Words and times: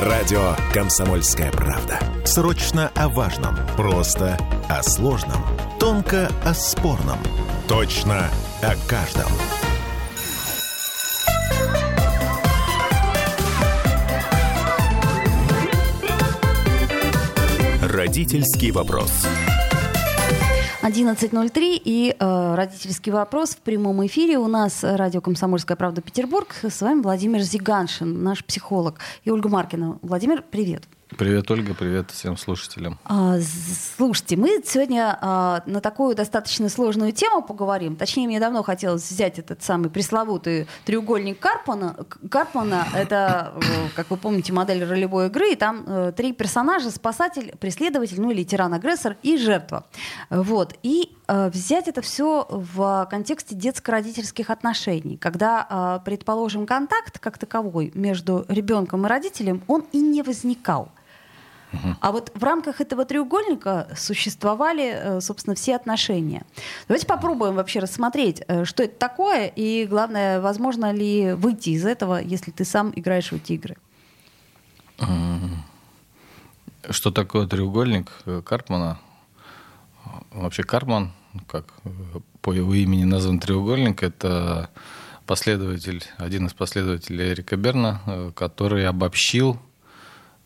Радио 0.00 0.54
«Комсомольская 0.74 1.50
правда». 1.50 1.98
Срочно 2.26 2.92
о 2.94 3.08
важном. 3.08 3.56
Просто 3.78 4.36
о 4.68 4.82
сложном. 4.82 5.42
Тонко 5.80 6.28
о 6.44 6.52
спорном. 6.52 7.18
Точно 7.66 8.28
о 8.60 8.74
каждом. 8.86 9.32
Родительский 17.80 18.72
вопрос. 18.72 19.26
11.03 20.86 21.82
и 21.84 22.14
э, 22.16 22.54
родительский 22.54 23.10
вопрос 23.10 23.56
в 23.56 23.58
прямом 23.58 24.06
эфире. 24.06 24.38
У 24.38 24.46
нас 24.46 24.84
радио 24.84 25.20
«Комсомольская 25.20 25.76
правда. 25.76 26.00
Петербург». 26.00 26.54
С 26.62 26.80
вами 26.80 27.02
Владимир 27.02 27.40
Зиганшин, 27.40 28.22
наш 28.22 28.44
психолог, 28.44 29.00
и 29.24 29.30
Ольга 29.30 29.48
Маркина. 29.48 29.98
Владимир, 30.02 30.44
привет. 30.48 30.84
Привет, 31.10 31.48
Ольга, 31.52 31.72
привет 31.72 32.10
всем 32.10 32.36
слушателям. 32.36 32.98
А, 33.04 33.36
слушайте, 33.96 34.36
мы 34.36 34.60
сегодня 34.64 35.16
а, 35.20 35.62
на 35.64 35.80
такую 35.80 36.16
достаточно 36.16 36.68
сложную 36.68 37.12
тему 37.12 37.42
поговорим. 37.42 37.94
Точнее, 37.94 38.26
мне 38.26 38.40
давно 38.40 38.64
хотелось 38.64 39.08
взять 39.08 39.38
этот 39.38 39.62
самый 39.62 39.88
пресловутый 39.88 40.66
треугольник 40.84 41.38
Карпмана. 41.38 41.96
Карпмана— 42.28 42.88
это, 42.94 43.54
э, 43.54 43.88
как 43.94 44.10
вы 44.10 44.16
помните, 44.16 44.52
модель 44.52 44.84
ролевой 44.84 45.28
игры, 45.28 45.52
и 45.52 45.54
там 45.54 45.84
э, 45.86 46.12
три 46.14 46.32
персонажа— 46.32 46.90
спасатель, 46.92 47.54
преследователь, 47.56 48.20
ну 48.20 48.32
или 48.32 48.42
тиран-агрессор 48.42 49.16
и 49.22 49.38
жертва. 49.38 49.86
Вот. 50.28 50.74
И 50.82 51.15
взять 51.28 51.88
это 51.88 52.02
все 52.02 52.46
в 52.48 53.06
контексте 53.10 53.54
детско-родительских 53.54 54.50
отношений, 54.50 55.16
когда, 55.16 56.00
предположим, 56.04 56.66
контакт 56.66 57.18
как 57.18 57.38
таковой 57.38 57.90
между 57.94 58.44
ребенком 58.48 59.06
и 59.06 59.08
родителем, 59.08 59.62
он 59.66 59.84
и 59.92 60.00
не 60.00 60.22
возникал. 60.22 60.90
А 62.00 62.12
вот 62.12 62.32
в 62.34 62.42
рамках 62.42 62.80
этого 62.80 63.04
треугольника 63.04 63.88
существовали, 63.96 64.92
э, 64.92 65.20
собственно, 65.20 65.54
все 65.54 65.76
отношения. 65.76 66.44
Давайте 66.88 67.06
попробуем 67.06 67.54
вообще 67.54 67.80
рассмотреть, 67.80 68.42
э, 68.46 68.64
что 68.64 68.82
это 68.84 68.96
такое, 68.98 69.46
и 69.46 69.86
главное, 69.86 70.40
возможно 70.40 70.92
ли 70.92 71.32
выйти 71.32 71.70
из 71.70 71.84
этого, 71.84 72.20
если 72.20 72.50
ты 72.50 72.64
сам 72.64 72.92
играешь 72.94 73.30
в 73.30 73.36
эти 73.36 73.54
игры. 73.54 73.76
Что 76.88 77.10
такое 77.10 77.46
треугольник 77.46 78.12
э, 78.26 78.42
Карпмана? 78.44 78.98
Вообще 80.30 80.62
Карпман, 80.62 81.12
как 81.48 81.66
по 82.40 82.52
его 82.52 82.74
имени 82.74 83.04
назван 83.04 83.40
треугольник, 83.40 84.02
это 84.02 84.70
последователь, 85.26 86.02
один 86.18 86.46
из 86.46 86.52
последователей 86.52 87.32
Эрика 87.32 87.56
Берна, 87.56 88.00
который 88.34 88.86
обобщил 88.86 89.58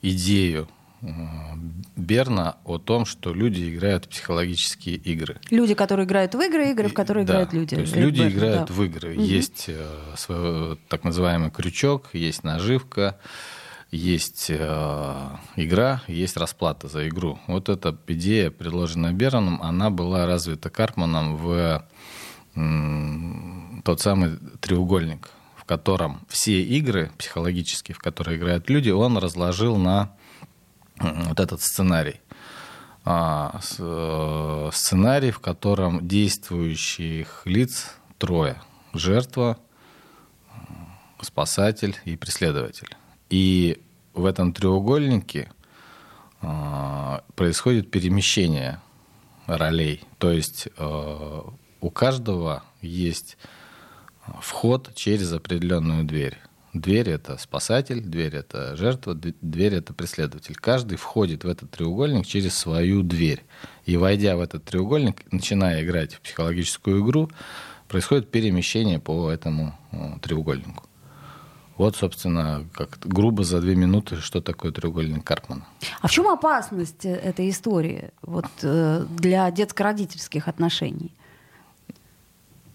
идею 0.03 0.69
Берна 1.97 2.56
о 2.64 2.78
том, 2.78 3.06
что 3.06 3.33
люди 3.33 3.75
играют 3.75 4.05
в 4.05 4.08
психологические 4.08 4.97
игры. 4.97 5.38
Люди, 5.50 5.75
которые 5.75 6.06
играют 6.06 6.34
в 6.34 6.41
игры, 6.41 6.70
игры, 6.70 6.88
в 6.88 6.94
которые 6.94 7.25
да, 7.25 7.33
играют 7.33 7.53
люди. 7.55 7.75
То 7.75 7.81
есть 7.81 7.97
люди 7.97 8.20
Берн, 8.20 8.33
играют 8.33 8.69
да. 8.69 8.75
в 8.75 8.83
игры. 8.84 9.14
Угу. 9.14 9.22
Есть 9.22 9.64
э, 9.69 9.86
свой, 10.16 10.77
так 10.88 11.05
называемый 11.05 11.50
крючок, 11.50 12.11
есть 12.12 12.44
наживка, 12.44 13.19
есть 13.91 14.46
э, 14.50 15.28
игра, 15.56 16.02
есть 16.06 16.36
расплата 16.36 16.88
за 16.88 17.08
игру. 17.08 17.38
Вот 17.46 17.69
эта 17.69 17.97
идея, 18.06 18.50
предложенная 18.50 19.12
Берном, 19.12 19.60
она 19.62 19.91
была 19.91 20.27
развита 20.27 20.70
Карпманом 20.70 21.36
в 21.36 21.84
тот 23.84 24.00
самый 24.00 24.36
треугольник, 24.60 25.30
в 25.56 25.64
котором 25.64 26.20
все 26.28 26.62
игры 26.62 27.10
психологические, 27.16 27.94
в 27.94 27.98
которые 27.98 28.38
играют 28.38 28.69
люди, 28.69 28.91
он 28.91 29.16
разложил 29.19 29.77
на 29.77 30.12
вот 30.98 31.38
этот 31.38 31.62
сценарий. 31.62 32.20
А, 33.04 33.60
э, 33.78 34.70
сценарий, 34.72 35.30
в 35.30 35.38
котором 35.38 36.06
действующих 36.06 37.42
лиц 37.47 37.94
трое. 38.19 38.60
Жертва, 38.92 39.56
спасатель 41.22 41.97
и 42.04 42.16
преследователь. 42.16 42.94
И 43.30 43.80
в 44.12 44.26
этом 44.26 44.52
треугольнике 44.52 45.50
а, 46.42 47.24
происходит 47.36 47.91
перемещение 47.91 48.80
ролей. 49.46 50.02
То 50.18 50.30
есть 50.30 50.68
э, 50.76 51.41
у 51.80 51.91
каждого 51.91 52.62
есть 52.80 53.36
вход 54.41 54.94
через 54.94 55.32
определенную 55.32 56.04
дверь. 56.04 56.38
Дверь— 56.72 57.08
это 57.10 57.36
спасатель, 57.36 58.00
дверь— 58.00 58.36
это 58.36 58.76
жертва, 58.76 59.14
дверь— 59.14 59.74
это 59.76 59.92
преследователь. 59.92 60.54
Каждый 60.54 60.97
входит 60.98 61.42
в 61.42 61.48
этот 61.48 61.70
треугольник 61.72 62.26
через 62.26 62.54
свою 62.56 63.02
дверь. 63.02 63.42
И 63.86 63.97
войдя 63.97 64.36
в 64.36 64.41
этот 64.41 64.64
треугольник, 64.64 65.24
начиная 65.32 65.82
играть 65.82 66.14
в 66.14 66.20
психологическую 66.20 67.04
игру, 67.04 67.28
происходит 67.88 68.30
перемещение 68.30 69.00
по 69.00 69.30
этому 69.30 69.76
э, 69.91 70.18
треугольнику. 70.22 70.84
Вот, 71.80 71.96
собственно, 71.96 72.66
как 72.74 72.98
грубо 73.04 73.42
за 73.42 73.58
две 73.62 73.74
минуты, 73.74 74.16
что 74.16 74.42
такое 74.42 74.70
треугольник 74.70 75.24
Карпмана. 75.24 75.64
А 76.02 76.08
в 76.08 76.10
чем 76.10 76.28
опасность 76.28 77.06
э, 77.06 77.14
этой 77.14 77.48
истории 77.48 78.10
вот, 78.20 78.44
э, 78.60 79.06
для 79.08 79.50
детско-родительских 79.50 80.46
отношений? 80.46 81.10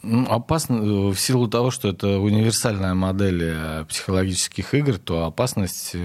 Ну, 0.01 0.25
опасно 0.27 0.77
э, 0.77 1.09
в 1.11 1.17
силу 1.17 1.47
того, 1.47 1.69
что 1.69 1.89
это 1.89 2.17
универсальная 2.17 2.95
модель 2.95 3.85
психологических 3.87 4.73
игр, 4.73 4.97
то 4.97 5.25
опасность 5.25 5.95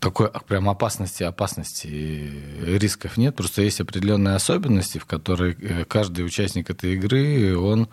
такой 0.00 0.30
прям 0.46 0.68
опасности, 0.68 1.22
опасности 1.22 2.30
рисков 2.62 3.16
нет. 3.16 3.34
Просто 3.34 3.62
есть 3.62 3.80
определенные 3.80 4.34
особенности, 4.34 4.98
в 4.98 5.06
которые 5.06 5.54
каждый 5.86 6.24
участник 6.24 6.70
этой 6.70 6.94
игры, 6.94 7.56
он 7.56 7.88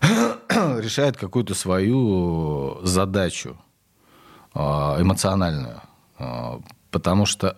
решает 0.48 1.16
какую-то 1.16 1.54
свою 1.54 2.78
задачу 2.84 3.56
эмоциональную. 4.54 5.80
Потому 6.90 7.26
что 7.26 7.56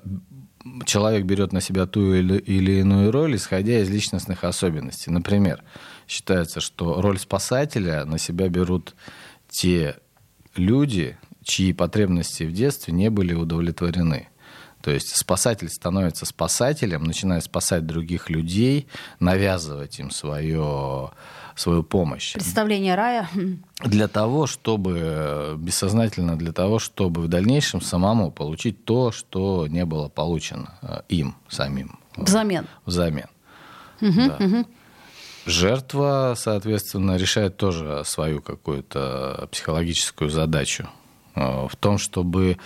человек 0.86 1.24
берет 1.24 1.52
на 1.52 1.60
себя 1.60 1.86
ту 1.86 2.14
или, 2.14 2.38
или 2.38 2.80
иную 2.80 3.10
роль, 3.12 3.36
исходя 3.36 3.80
из 3.80 3.90
личностных 3.90 4.44
особенностей. 4.44 5.10
Например, 5.10 5.62
считается, 6.08 6.60
что 6.60 7.00
роль 7.02 7.18
спасателя 7.18 8.04
на 8.04 8.18
себя 8.18 8.48
берут 8.48 8.94
те 9.48 9.96
люди, 10.56 11.18
чьи 11.44 11.72
потребности 11.72 12.42
в 12.44 12.52
детстве 12.52 12.92
не 12.92 13.10
были 13.10 13.34
удовлетворены. 13.34 14.28
То 14.84 14.90
есть 14.90 15.16
спасатель 15.16 15.70
становится 15.70 16.26
спасателем, 16.26 17.04
начинает 17.04 17.44
спасать 17.44 17.86
других 17.86 18.28
людей, 18.28 18.86
навязывать 19.18 19.98
им 19.98 20.10
свое, 20.10 21.10
свою 21.56 21.82
помощь. 21.82 22.34
Представление 22.34 22.94
рая. 22.94 23.26
Для 23.82 24.08
того, 24.08 24.46
чтобы, 24.46 25.54
бессознательно 25.56 26.36
для 26.36 26.52
того, 26.52 26.78
чтобы 26.78 27.22
в 27.22 27.28
дальнейшем 27.28 27.80
самому 27.80 28.30
получить 28.30 28.84
то, 28.84 29.10
что 29.10 29.66
не 29.68 29.86
было 29.86 30.10
получено 30.10 30.74
э, 30.82 31.00
им 31.08 31.34
самим. 31.48 31.98
Взамен. 32.18 32.66
Взамен. 32.84 33.28
Угу, 34.02 34.12
да. 34.12 34.36
угу. 34.38 34.66
Жертва, 35.46 36.34
соответственно, 36.36 37.16
решает 37.16 37.56
тоже 37.56 38.02
свою 38.04 38.42
какую-то 38.42 39.48
психологическую 39.50 40.28
задачу 40.28 40.90
в 41.34 41.72
том, 41.78 41.98
чтобы 41.98 42.58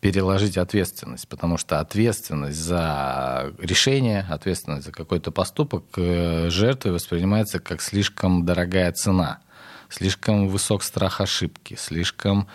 переложить 0.00 0.56
ответственность, 0.56 1.28
потому 1.28 1.58
что 1.58 1.80
ответственность 1.80 2.58
за 2.58 3.52
решение, 3.58 4.26
ответственность 4.28 4.86
за 4.86 4.92
какой-то 4.92 5.30
поступок 5.30 5.84
э, 5.96 6.48
жертвы 6.50 6.92
воспринимается 6.92 7.58
как 7.60 7.80
слишком 7.80 8.44
дорогая 8.44 8.92
цена, 8.92 9.38
слишком 9.88 10.48
высок 10.48 10.82
страх 10.82 11.20
ошибки, 11.20 11.76
слишком 11.78 12.48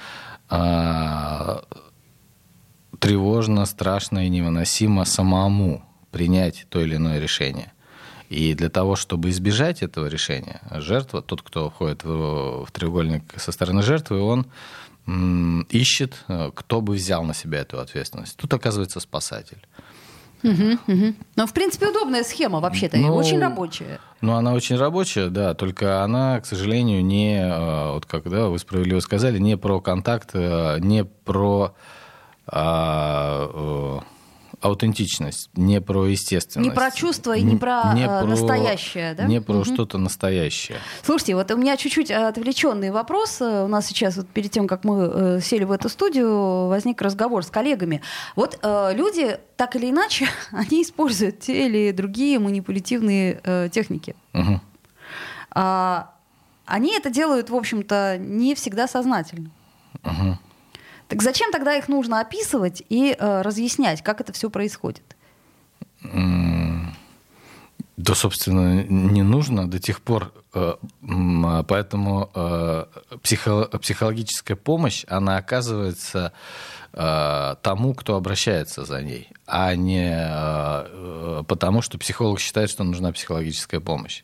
э, 0.50 1.60
тревожно, 3.00 3.66
страшно 3.66 4.26
и 4.26 4.30
невыносимо 4.30 5.06
самому 5.06 5.84
принять 6.12 6.68
то 6.70 6.82
или 6.82 6.96
иное 6.96 7.20
решение. 7.20 7.72
И 8.32 8.54
для 8.54 8.70
того, 8.70 8.96
чтобы 8.96 9.30
избежать 9.30 9.84
этого 9.84 10.08
решения, 10.08 10.62
жертва, 10.72 11.22
тот, 11.22 11.42
кто 11.42 11.70
входит 11.70 12.06
в, 12.06 12.66
в 12.66 12.72
треугольник 12.72 13.24
со 13.36 13.52
стороны 13.52 13.82
жертвы, 13.82 14.22
он 14.22 14.46
м, 15.06 15.64
ищет, 15.64 16.24
э, 16.30 16.52
кто 16.56 16.80
бы 16.80 16.94
взял 16.94 17.26
на 17.26 17.34
себя 17.34 17.60
эту 17.60 17.82
ответственность. 17.82 18.38
Тут 18.38 18.54
оказывается 18.54 19.02
спасатель. 19.02 19.58
Угу, 20.44 20.78
угу. 20.88 21.14
Ну, 21.36 21.46
в 21.46 21.54
принципе, 21.54 21.88
удобная 21.88 22.24
схема 22.24 22.62
вообще-то, 22.62 22.96
ну, 22.96 23.14
очень 23.16 23.38
рабочая. 23.38 24.00
Ну, 24.22 24.34
она 24.34 24.54
очень 24.54 24.78
рабочая, 24.78 25.28
да, 25.30 25.54
только 25.54 26.02
она, 26.02 26.40
к 26.40 26.46
сожалению, 26.46 27.04
не, 27.04 27.38
э, 27.38 27.92
вот 27.92 28.06
как 28.06 28.30
да, 28.30 28.48
вы 28.48 28.60
справедливо 28.60 29.02
сказали, 29.02 29.40
не 29.40 29.58
про 29.58 29.82
контакт, 29.82 30.30
э, 30.36 30.78
не 30.80 31.04
про 31.04 31.76
а, 32.48 34.02
аутентичность, 34.62 35.50
не 35.56 35.82
про 35.82 36.08
естественность. 36.08 36.70
Не 36.70 36.76
про 36.76 36.92
чувство 36.92 37.36
и 37.36 37.42
не, 37.42 37.56
про, 37.56 37.94
не 37.94 38.06
про 38.06 38.24
настоящее, 38.26 39.14
да? 39.16 39.26
Не 39.26 39.42
про 39.42 39.58
угу. 39.58 39.66
что-то 39.66 39.98
настоящее. 39.98 40.78
Слушайте, 41.04 41.36
вот 41.36 41.52
у 41.52 41.58
меня 41.58 41.78
чуть-чуть 41.78 42.12
отвлеченный 42.12 42.92
вопрос. 42.92 43.42
У 43.42 43.68
нас 43.68 43.88
сейчас, 43.88 44.18
вот 44.18 44.28
перед 44.28 44.52
тем, 44.52 44.68
как 44.68 44.84
мы 44.84 45.40
сели 45.42 45.64
в 45.64 45.72
эту 45.72 45.90
студию, 45.90 46.68
возник 46.68 47.02
разговор 47.02 47.44
с 47.44 47.50
коллегами. 47.50 48.02
Вот 48.36 48.60
э, 48.62 48.94
люди, 48.96 49.38
так 49.58 49.76
или 49.76 49.90
иначе, 49.90 50.28
они 50.52 50.84
используют 50.84 51.40
те 51.40 51.68
или 51.68 51.92
другие 51.92 52.40
манипулятивные 52.40 53.42
э, 53.44 53.70
техники. 53.72 54.16
Угу. 54.34 54.62
А, 55.52 56.14
они 56.66 56.96
это 56.96 57.10
делают, 57.10 57.50
в 57.50 57.56
общем-то, 57.56 58.18
не 58.20 58.56
всегда 58.56 58.88
сознательно. 58.88 59.50
Угу. 60.04 60.38
Так 61.12 61.22
зачем 61.24 61.52
тогда 61.52 61.76
их 61.76 61.90
нужно 61.90 62.22
описывать 62.22 62.84
и 62.88 63.14
э, 63.20 63.42
разъяснять, 63.42 64.02
как 64.02 64.22
это 64.22 64.32
все 64.32 64.50
происходит? 64.50 65.04
Да, 67.98 68.16
собственно, 68.16 68.86
не 68.86 69.22
нужно 69.22 69.70
до 69.70 69.78
тех 69.78 70.00
пор. 70.00 70.32
Э, 70.54 70.76
поэтому 71.68 72.30
э, 72.34 72.86
психо, 73.22 73.66
психологическая 73.66 74.56
помощь, 74.56 75.04
она 75.10 75.36
оказывается 75.36 76.32
э, 76.94 77.56
тому, 77.62 77.94
кто 77.94 78.16
обращается 78.16 78.86
за 78.86 79.02
ней, 79.02 79.28
а 79.46 79.76
не 79.76 81.44
потому, 81.44 81.82
что 81.82 81.98
психолог 81.98 82.40
считает, 82.40 82.70
что 82.70 82.86
нужна 82.86 83.12
психологическая 83.12 83.82
помощь. 83.82 84.24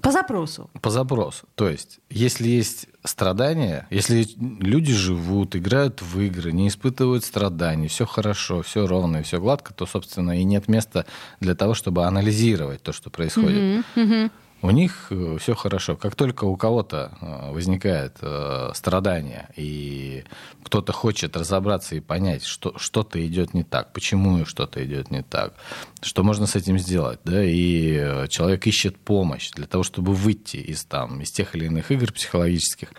По 0.00 0.10
запросу. 0.10 0.70
По 0.80 0.90
запросу. 0.90 1.46
То 1.54 1.68
есть, 1.68 2.00
если 2.08 2.48
есть 2.48 2.86
страдания, 3.04 3.86
если 3.90 4.26
люди 4.38 4.92
живут, 4.92 5.54
играют 5.54 6.00
в 6.00 6.18
игры, 6.20 6.52
не 6.52 6.68
испытывают 6.68 7.24
страданий, 7.24 7.88
все 7.88 8.06
хорошо, 8.06 8.62
все 8.62 8.86
ровно 8.86 9.18
и 9.18 9.22
все 9.22 9.38
гладко, 9.38 9.74
то, 9.74 9.84
собственно, 9.84 10.38
и 10.40 10.44
нет 10.44 10.68
места 10.68 11.04
для 11.40 11.54
того, 11.54 11.74
чтобы 11.74 12.04
анализировать 12.04 12.82
то, 12.82 12.92
что 12.92 13.10
происходит. 13.10 13.58
Mm-hmm. 13.58 13.84
Mm-hmm 13.96 14.30
у 14.62 14.70
них 14.70 15.08
э, 15.10 15.36
все 15.40 15.54
хорошо. 15.54 15.96
Как 15.96 16.14
только 16.14 16.44
у 16.44 16.56
кого-то 16.56 17.12
э, 17.20 17.52
возникает 17.52 18.18
э, 18.20 18.70
страдание, 18.74 19.48
и 19.56 20.24
кто-то 20.62 20.92
хочет 20.92 21.36
разобраться 21.36 21.96
и 21.96 22.00
понять, 22.00 22.44
что 22.44 22.78
что-то 22.78 23.24
идет 23.26 23.54
не 23.54 23.64
так, 23.64 23.92
почему 23.92 24.46
что-то 24.46 24.84
идет 24.84 25.10
не 25.10 25.22
так, 25.22 25.54
что 26.00 26.22
можно 26.22 26.46
с 26.46 26.54
этим 26.54 26.78
сделать, 26.78 27.18
да, 27.24 27.42
и 27.44 28.28
человек 28.28 28.66
ищет 28.68 28.96
помощь 28.98 29.50
для 29.50 29.66
того, 29.66 29.82
чтобы 29.82 30.14
выйти 30.14 30.58
из, 30.58 30.84
там, 30.84 31.20
из 31.20 31.32
тех 31.32 31.56
или 31.56 31.66
иных 31.66 31.90
игр 31.90 32.12
психологических, 32.12 32.92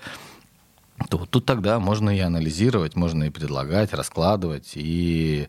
то 1.10 1.25
тут 1.25 1.45
тогда 1.45 1.80
можно 1.80 2.15
и 2.15 2.19
анализировать, 2.19 2.95
можно 2.95 3.24
и 3.24 3.30
предлагать, 3.30 3.94
раскладывать 3.94 4.74
и 4.75 5.48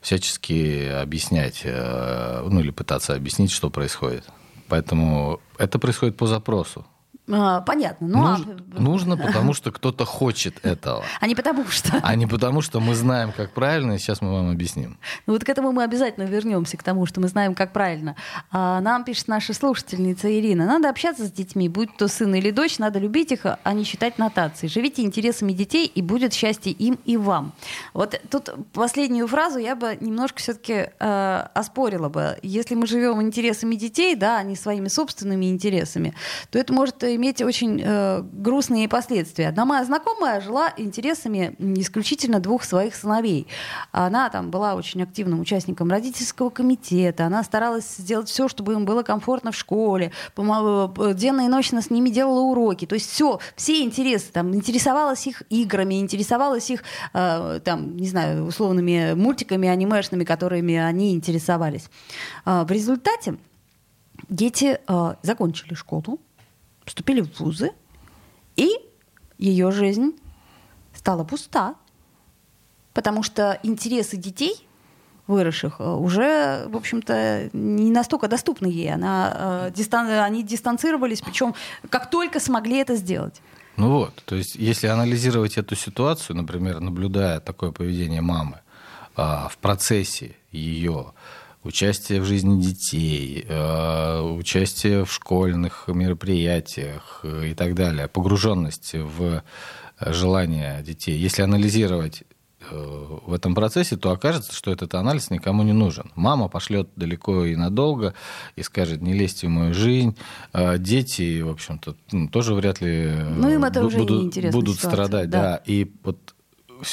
всячески 0.00 0.86
объяснять, 0.88 1.62
ну 1.64 2.60
или 2.60 2.70
пытаться 2.70 3.14
объяснить, 3.14 3.50
что 3.50 3.70
происходит. 3.70 4.24
Поэтому 4.72 5.38
это 5.58 5.78
происходит 5.78 6.16
по 6.16 6.26
запросу. 6.26 6.86
А, 7.30 7.60
понятно. 7.60 8.08
Ну, 8.08 8.22
Нуж, 8.22 8.40
а... 8.40 8.80
Нужно, 8.80 9.16
потому 9.26 9.54
что 9.54 9.70
кто-то 9.70 10.04
хочет 10.04 10.64
этого. 10.64 11.04
А 11.20 11.26
не 11.26 11.34
потому 11.34 11.66
что. 11.66 12.00
А 12.02 12.14
не 12.16 12.26
потому 12.26 12.62
что 12.62 12.80
мы 12.80 12.94
знаем, 12.94 13.32
как 13.32 13.52
правильно, 13.52 13.92
и 13.92 13.98
сейчас 13.98 14.20
мы 14.20 14.32
вам 14.32 14.50
объясним. 14.50 14.98
Ну 15.26 15.34
вот 15.34 15.44
к 15.44 15.48
этому 15.48 15.72
мы 15.72 15.84
обязательно 15.84 16.24
вернемся, 16.24 16.76
к 16.76 16.82
тому, 16.82 17.06
что 17.06 17.20
мы 17.20 17.28
знаем, 17.28 17.54
как 17.54 17.72
правильно. 17.72 18.16
А, 18.50 18.80
нам 18.80 19.04
пишет 19.04 19.28
наша 19.28 19.54
слушательница 19.54 20.32
Ирина. 20.32 20.66
Надо 20.66 20.88
общаться 20.88 21.24
с 21.24 21.30
детьми, 21.30 21.68
будь 21.68 21.96
то 21.96 22.08
сын 22.08 22.34
или 22.34 22.50
дочь, 22.50 22.78
надо 22.78 22.98
любить 22.98 23.30
их, 23.30 23.40
а 23.44 23.72
не 23.72 23.84
считать 23.84 24.18
нотации. 24.18 24.66
Живите 24.66 25.02
интересами 25.02 25.52
детей, 25.52 25.86
и 25.86 26.02
будет 26.02 26.32
счастье 26.32 26.72
им 26.72 26.98
и 27.04 27.16
вам. 27.16 27.52
Вот 27.94 28.20
тут 28.30 28.50
последнюю 28.72 29.28
фразу 29.28 29.58
я 29.58 29.76
бы 29.76 29.96
немножко 30.00 30.38
все-таки 30.38 30.90
э, 30.98 31.46
оспорила 31.54 32.08
бы. 32.08 32.38
Если 32.42 32.74
мы 32.74 32.86
живем 32.86 33.22
интересами 33.22 33.76
детей, 33.76 34.16
да, 34.16 34.38
а 34.38 34.42
не 34.42 34.56
своими 34.56 34.88
собственными 34.88 35.46
интересами, 35.46 36.14
то 36.50 36.58
это 36.58 36.72
может 36.72 37.04
иметь 37.14 37.42
очень 37.42 37.80
э, 37.84 38.22
грустные 38.32 38.88
последствия. 38.88 39.48
Одна 39.48 39.64
моя 39.64 39.84
знакомая 39.84 40.40
жила 40.40 40.72
интересами 40.76 41.54
исключительно 41.58 42.40
двух 42.40 42.64
своих 42.64 42.94
сыновей. 42.94 43.46
Она 43.90 44.28
там 44.30 44.50
была 44.50 44.74
очень 44.74 45.02
активным 45.02 45.40
участником 45.40 45.90
родительского 45.90 46.50
комитета, 46.50 47.26
она 47.26 47.42
старалась 47.42 47.96
сделать 47.96 48.28
все, 48.28 48.48
чтобы 48.48 48.74
им 48.74 48.84
было 48.84 49.02
комфортно 49.02 49.52
в 49.52 49.56
школе, 49.56 50.12
денно 50.36 51.42
и 51.42 51.48
ночно 51.48 51.82
с 51.82 51.90
ними 51.90 52.10
делала 52.10 52.40
уроки. 52.40 52.86
То 52.86 52.94
есть 52.94 53.10
все, 53.10 53.38
все 53.56 53.82
интересы, 53.82 54.32
там, 54.32 54.54
интересовалась 54.54 55.26
их 55.26 55.42
играми, 55.50 56.00
интересовалась 56.00 56.70
их, 56.70 56.82
э, 57.14 57.60
там, 57.64 57.96
не 57.96 58.08
знаю, 58.08 58.44
условными 58.46 59.14
мультиками 59.14 59.68
анимешными, 59.68 60.24
которыми 60.24 60.76
они 60.76 61.14
интересовались. 61.14 61.88
Э, 62.44 62.64
в 62.64 62.70
результате 62.70 63.36
дети 64.28 64.78
э, 64.86 65.14
закончили 65.22 65.74
школу, 65.74 66.18
поступили 66.84 67.20
в 67.20 67.40
вузы, 67.40 67.72
и 68.56 68.70
ее 69.38 69.70
жизнь 69.70 70.16
стала 70.94 71.24
пуста, 71.24 71.74
потому 72.92 73.22
что 73.22 73.58
интересы 73.62 74.16
детей 74.16 74.66
выросших 75.26 75.76
э, 75.78 75.84
уже, 75.84 76.66
в 76.68 76.76
общем-то, 76.76 77.50
не 77.52 77.90
настолько 77.90 78.28
доступны 78.28 78.66
ей. 78.66 78.92
Она, 78.92 79.68
э, 79.68 79.72
дистан... 79.74 80.08
Они 80.08 80.42
дистанцировались, 80.42 81.22
причем 81.22 81.54
как 81.90 82.10
только 82.10 82.40
смогли 82.40 82.78
это 82.78 82.96
сделать. 82.96 83.40
Ну 83.76 83.90
вот, 83.90 84.22
то 84.26 84.34
есть 84.34 84.56
если 84.56 84.88
анализировать 84.88 85.56
эту 85.56 85.76
ситуацию, 85.76 86.36
например, 86.36 86.80
наблюдая 86.80 87.40
такое 87.40 87.70
поведение 87.70 88.20
мамы 88.20 88.60
э, 89.16 89.22
в 89.22 89.56
процессе 89.60 90.36
ее 90.50 91.12
участие 91.64 92.20
в 92.20 92.24
жизни 92.24 92.60
детей, 92.60 93.44
э, 93.48 94.20
участие 94.20 95.04
в 95.04 95.12
школьных 95.12 95.84
мероприятиях 95.88 97.20
э, 97.22 97.50
и 97.50 97.54
так 97.54 97.74
далее, 97.74 98.08
погруженность 98.08 98.94
в 98.94 99.42
желания 100.00 100.82
детей. 100.82 101.16
Если 101.16 101.42
анализировать 101.42 102.24
э, 102.70 103.06
в 103.26 103.32
этом 103.32 103.54
процессе, 103.54 103.96
то 103.96 104.10
окажется, 104.10 104.52
что 104.52 104.72
этот 104.72 104.94
анализ 104.94 105.30
никому 105.30 105.62
не 105.62 105.72
нужен. 105.72 106.10
Мама 106.16 106.48
пошлет 106.48 106.88
далеко 106.96 107.44
и 107.44 107.54
надолго 107.54 108.14
и 108.56 108.62
скажет, 108.62 109.00
не 109.00 109.14
лезьте 109.14 109.46
в 109.46 109.50
мою 109.50 109.74
жизнь. 109.74 110.16
Дети, 110.78 111.42
в 111.42 111.50
общем-то, 111.50 111.94
тоже 112.32 112.54
вряд 112.54 112.80
ли 112.80 113.12
ну, 113.36 113.48
им 113.48 113.64
это 113.64 113.82
будут, 113.82 114.36
уже 114.36 114.50
будут 114.50 114.76
страдать. 114.76 115.30
Да. 115.30 115.42
Да. 115.42 115.62
И 115.66 115.92
вот 116.02 116.31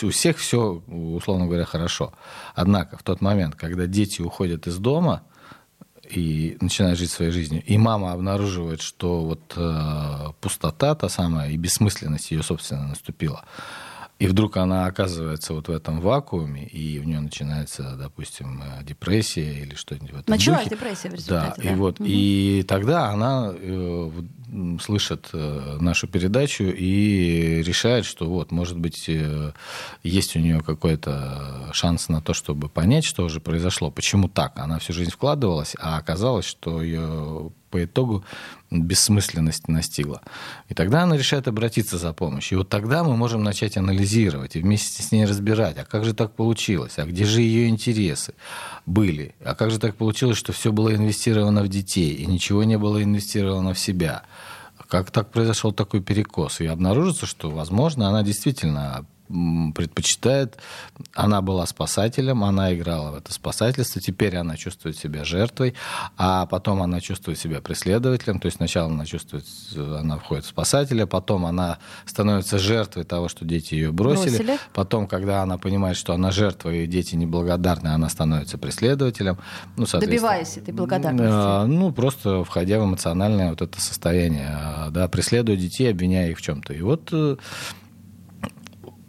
у 0.04 0.10
всех 0.10 0.38
все, 0.38 0.82
условно 0.88 1.46
говоря, 1.46 1.66
хорошо. 1.66 2.14
Однако 2.56 2.98
в 2.98 3.04
тот 3.04 3.22
момент, 3.22 3.56
когда 3.56 3.88
дети 3.88 4.22
уходят 4.22 4.68
из 4.68 4.78
дома 4.78 5.24
и 6.10 6.58
начинают 6.62 6.98
жить 6.98 7.12
своей 7.12 7.32
жизнью, 7.32 7.64
и 7.66 7.78
мама 7.78 8.12
обнаруживает, 8.12 8.82
что 8.82 9.24
вот 9.24 9.54
э, 9.56 10.28
пустота 10.42 10.96
та 10.96 11.10
самая 11.10 11.52
и 11.52 11.58
бессмысленность 11.58 12.32
ее, 12.32 12.44
собственно, 12.44 12.88
наступила, 12.88 13.46
и 14.20 14.28
вдруг 14.28 14.58
она 14.58 14.86
оказывается 14.86 15.54
вот 15.54 15.70
в 15.70 15.72
этом 15.72 16.02
вакууме, 16.02 16.66
и 16.66 17.00
у 17.00 17.04
нее 17.04 17.22
начинается, 17.22 17.96
допустим, 17.98 18.62
э, 18.62 18.84
депрессия 18.84 19.62
или 19.62 19.76
что-нибудь 19.76 20.12
в 20.12 20.20
этом 20.20 20.26
Началась 20.28 20.66
духе. 20.66 20.76
депрессия 20.76 21.10
в 21.10 21.14
результате. 21.14 21.62
Да, 21.62 21.64
да. 21.64 21.72
и 21.72 21.76
вот, 21.76 22.00
угу. 22.02 22.10
и 22.10 22.66
тогда 22.68 23.12
она 23.12 23.54
э, 23.56 24.12
слышит 24.82 25.30
э, 25.32 25.78
нашу 25.80 26.08
передачу 26.08 26.66
и 26.66 27.64
решает, 27.64 28.04
что 28.04 28.30
вот, 28.30 28.52
может 28.52 28.78
быть, 28.78 29.06
э, 29.08 29.54
есть 30.04 30.36
у 30.36 30.40
нее 30.40 30.62
какой-то 30.62 31.59
шанс 31.74 32.10
на 32.10 32.22
то, 32.22 32.34
чтобы 32.34 32.70
понять, 32.70 33.06
что 33.06 33.24
уже 33.24 33.40
произошло, 33.40 33.92
почему 33.92 34.28
так. 34.28 34.58
Она 34.58 34.80
всю 34.80 34.94
жизнь 34.94 35.12
вкладывалась, 35.12 35.76
а 35.80 35.98
оказалось, 35.98 36.46
что 36.46 36.82
ее 36.82 37.52
по 37.70 37.84
итогу 37.84 38.24
бессмысленность 38.72 39.68
настигла. 39.68 40.22
И 40.70 40.74
тогда 40.74 41.04
она 41.04 41.18
решает 41.18 41.48
обратиться 41.48 41.98
за 41.98 42.14
помощью. 42.14 42.58
И 42.58 42.60
вот 42.60 42.70
тогда 42.70 43.04
мы 43.04 43.16
можем 43.16 43.44
начать 43.44 43.78
анализировать 43.78 44.56
и 44.56 44.62
вместе 44.62 45.04
с 45.04 45.12
ней 45.12 45.26
разбирать, 45.26 45.78
а 45.78 45.86
как 45.86 46.06
же 46.06 46.14
так 46.14 46.36
получилось, 46.36 46.94
а 46.98 47.06
где 47.06 47.26
же 47.26 47.42
ее 47.42 47.70
интересы 47.70 48.34
были, 48.86 49.36
а 49.44 49.56
как 49.56 49.72
же 49.72 49.80
так 49.80 49.96
получилось, 49.96 50.38
что 50.38 50.54
все 50.54 50.72
было 50.72 50.94
инвестировано 50.94 51.64
в 51.64 51.68
детей, 51.68 52.14
и 52.14 52.26
ничего 52.26 52.64
не 52.64 52.78
было 52.78 53.04
инвестировано 53.04 53.74
в 53.74 53.80
себя. 53.80 54.24
Как 54.88 55.12
так 55.12 55.32
произошел 55.32 55.72
такой 55.72 56.02
перекос? 56.02 56.62
И 56.62 56.66
обнаружится, 56.66 57.28
что, 57.28 57.52
возможно, 57.52 58.10
она 58.10 58.24
действительно 58.24 59.06
предпочитает, 59.76 60.58
она 61.14 61.42
была 61.42 61.66
спасателем, 61.66 62.44
она 62.44 62.74
играла 62.74 63.12
в 63.12 63.16
это 63.16 63.32
спасательство, 63.32 64.02
теперь 64.02 64.36
она 64.36 64.58
чувствует 64.58 64.98
себя 64.98 65.24
жертвой, 65.24 65.76
а 66.18 66.46
потом 66.48 66.82
она 66.82 67.00
чувствует 67.00 67.38
себя 67.38 67.62
преследователем, 67.62 68.40
то 68.40 68.48
есть 68.48 68.58
сначала 68.58 68.90
она 68.90 69.06
чувствует, 69.06 69.46
она 69.76 70.18
входит 70.18 70.46
в 70.46 70.50
спасателя, 70.50 71.06
потом 71.06 71.46
она 71.46 71.78
становится 72.06 72.58
жертвой 72.58 73.04
того, 73.04 73.30
что 73.30 73.46
дети 73.46 73.76
ее 73.76 73.92
бросили, 73.92 74.38
бросили. 74.38 74.58
потом, 74.74 75.08
когда 75.08 75.44
она 75.44 75.58
понимает, 75.58 75.96
что 75.96 76.14
она 76.14 76.32
жертва, 76.32 76.74
и 76.74 76.88
дети 76.88 77.16
неблагодарны, 77.16 77.90
она 77.90 78.10
становится 78.10 78.58
преследователем. 78.58 79.38
Ну, 79.78 79.86
Добиваясь 79.92 80.58
этой 80.58 80.74
благодарности. 80.74 81.32
А, 81.32 81.66
ну, 81.66 81.92
просто 81.92 82.44
входя 82.44 82.80
в 82.80 82.86
эмоциональное 82.86 83.52
вот 83.52 83.62
это 83.62 83.80
состояние, 83.80 84.58
да, 84.90 85.08
преследуя 85.08 85.56
детей, 85.56 85.92
обвиняя 85.92 86.32
их 86.32 86.40
в 86.40 86.42
чем-то. 86.42 86.74
И 86.74 86.82
вот 86.82 87.10
э, 87.12 87.38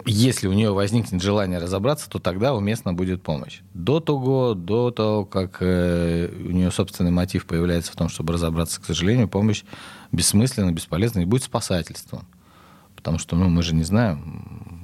если 0.06 0.46
у 0.46 0.52
нее 0.52 0.72
возникнет 0.72 1.22
желание 1.22 1.58
разобраться, 1.58 2.08
то 2.08 2.18
тогда 2.18 2.54
уместна 2.54 2.92
будет 2.92 3.22
помощь. 3.22 3.60
До 3.74 4.00
того, 4.00 4.54
до 4.54 4.90
того, 4.90 5.24
как 5.24 5.58
э, 5.60 6.28
у 6.28 6.50
нее 6.50 6.70
собственный 6.70 7.10
мотив 7.10 7.46
появляется 7.46 7.92
в 7.92 7.96
том, 7.96 8.08
чтобы 8.08 8.32
разобраться, 8.32 8.80
к 8.80 8.84
сожалению, 8.84 9.28
помощь 9.28 9.62
бессмысленна, 10.12 10.72
бесполезна 10.72 11.20
и 11.20 11.24
будет 11.24 11.44
спасательством. 11.44 12.26
Потому 12.96 13.18
что 13.18 13.36
ну, 13.36 13.48
мы 13.48 13.62
же 13.62 13.74
не 13.74 13.82
знаем, 13.82 14.79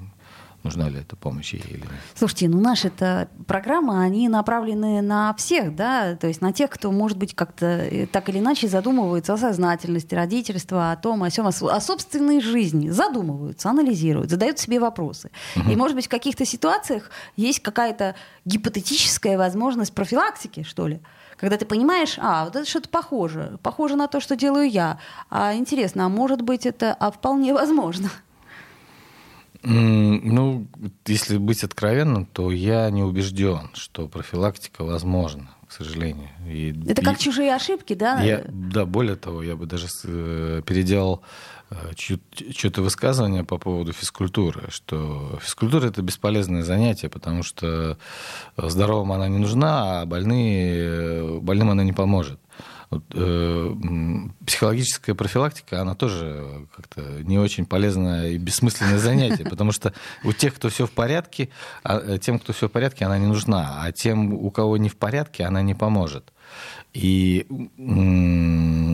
нужна 0.66 0.88
ли 0.88 1.00
эта 1.00 1.16
помощь 1.16 1.54
ей 1.54 1.62
или 1.68 1.78
нет. 1.78 1.90
Слушайте, 2.14 2.48
ну 2.48 2.60
наши-то 2.60 3.28
программы, 3.46 4.02
они 4.02 4.28
направлены 4.28 5.00
на 5.00 5.32
всех, 5.34 5.74
да, 5.74 6.16
то 6.16 6.26
есть 6.26 6.40
на 6.40 6.52
тех, 6.52 6.70
кто, 6.70 6.90
может 6.90 7.16
быть, 7.16 7.34
как-то 7.34 7.66
э, 7.66 8.06
так 8.06 8.28
или 8.28 8.38
иначе 8.38 8.68
задумывается 8.68 9.34
о 9.34 9.36
сознательности 9.36 10.14
родительства, 10.14 10.92
о 10.92 10.96
том, 10.96 11.22
о 11.22 11.30
всем, 11.30 11.46
о, 11.46 11.80
собственной 11.80 12.40
жизни, 12.40 12.90
задумываются, 12.90 13.70
анализируют, 13.70 14.30
задают 14.30 14.58
себе 14.58 14.80
вопросы. 14.80 15.30
Угу. 15.56 15.70
И, 15.70 15.76
может 15.76 15.96
быть, 15.96 16.06
в 16.06 16.10
каких-то 16.10 16.44
ситуациях 16.44 17.10
есть 17.36 17.60
какая-то 17.60 18.16
гипотетическая 18.44 19.38
возможность 19.38 19.94
профилактики, 19.94 20.62
что 20.62 20.88
ли, 20.88 21.00
когда 21.36 21.56
ты 21.56 21.66
понимаешь, 21.66 22.16
а, 22.18 22.44
вот 22.44 22.56
это 22.56 22.68
что-то 22.68 22.88
похоже, 22.88 23.58
похоже 23.62 23.96
на 23.96 24.08
то, 24.08 24.20
что 24.20 24.36
делаю 24.36 24.68
я. 24.68 24.98
А 25.30 25.54
интересно, 25.54 26.06
а 26.06 26.08
может 26.08 26.40
быть 26.42 26.66
это 26.66 26.94
а 26.98 27.10
вполне 27.10 27.52
возможно? 27.52 28.10
Ну, 29.68 30.68
если 31.06 31.38
быть 31.38 31.64
откровенным, 31.64 32.24
то 32.26 32.52
я 32.52 32.88
не 32.90 33.02
убежден, 33.02 33.70
что 33.74 34.06
профилактика 34.06 34.84
возможна, 34.84 35.50
к 35.66 35.72
сожалению. 35.72 36.28
И, 36.48 36.72
Это 36.86 37.02
как 37.02 37.18
чужие 37.18 37.52
ошибки, 37.52 37.94
да? 37.94 38.20
Я, 38.20 38.44
да, 38.48 38.86
более 38.86 39.16
того, 39.16 39.42
я 39.42 39.56
бы 39.56 39.66
даже 39.66 39.88
э, 40.04 40.62
переделал 40.64 41.22
э, 41.70 41.74
что-то 41.96 42.82
высказывание 42.82 43.42
по 43.42 43.58
поводу 43.58 43.92
физкультуры, 43.92 44.70
что 44.70 45.36
физкультура 45.42 45.86
это 45.86 46.00
бесполезное 46.00 46.62
занятие, 46.62 47.08
потому 47.08 47.42
что 47.42 47.98
здоровым 48.56 49.10
она 49.10 49.26
не 49.26 49.38
нужна, 49.38 50.02
а 50.02 50.06
больные, 50.06 51.40
больным 51.40 51.70
она 51.70 51.82
не 51.82 51.92
поможет. 51.92 52.38
Вот, 52.90 53.04
э, 53.14 53.74
психологическая 54.46 55.14
профилактика, 55.14 55.80
она 55.80 55.94
тоже 55.94 56.66
как-то 56.74 57.00
не 57.22 57.38
очень 57.38 57.66
полезное 57.66 58.30
и 58.30 58.38
бессмысленное 58.38 58.98
занятие, 58.98 59.44
потому 59.50 59.72
что 59.72 59.92
у 60.24 60.32
тех, 60.32 60.54
кто 60.54 60.68
все 60.68 60.86
в 60.86 60.92
порядке, 60.92 61.48
а, 61.82 61.98
э, 61.98 62.18
тем, 62.18 62.38
кто 62.38 62.52
все 62.52 62.68
в 62.68 62.72
порядке, 62.72 63.04
она 63.04 63.18
не 63.18 63.26
нужна, 63.26 63.82
а 63.82 63.92
тем, 63.92 64.32
у 64.32 64.50
кого 64.50 64.76
не 64.76 64.88
в 64.88 64.96
порядке, 64.96 65.44
она 65.44 65.62
не 65.62 65.74
поможет. 65.74 66.32
И 66.92 67.46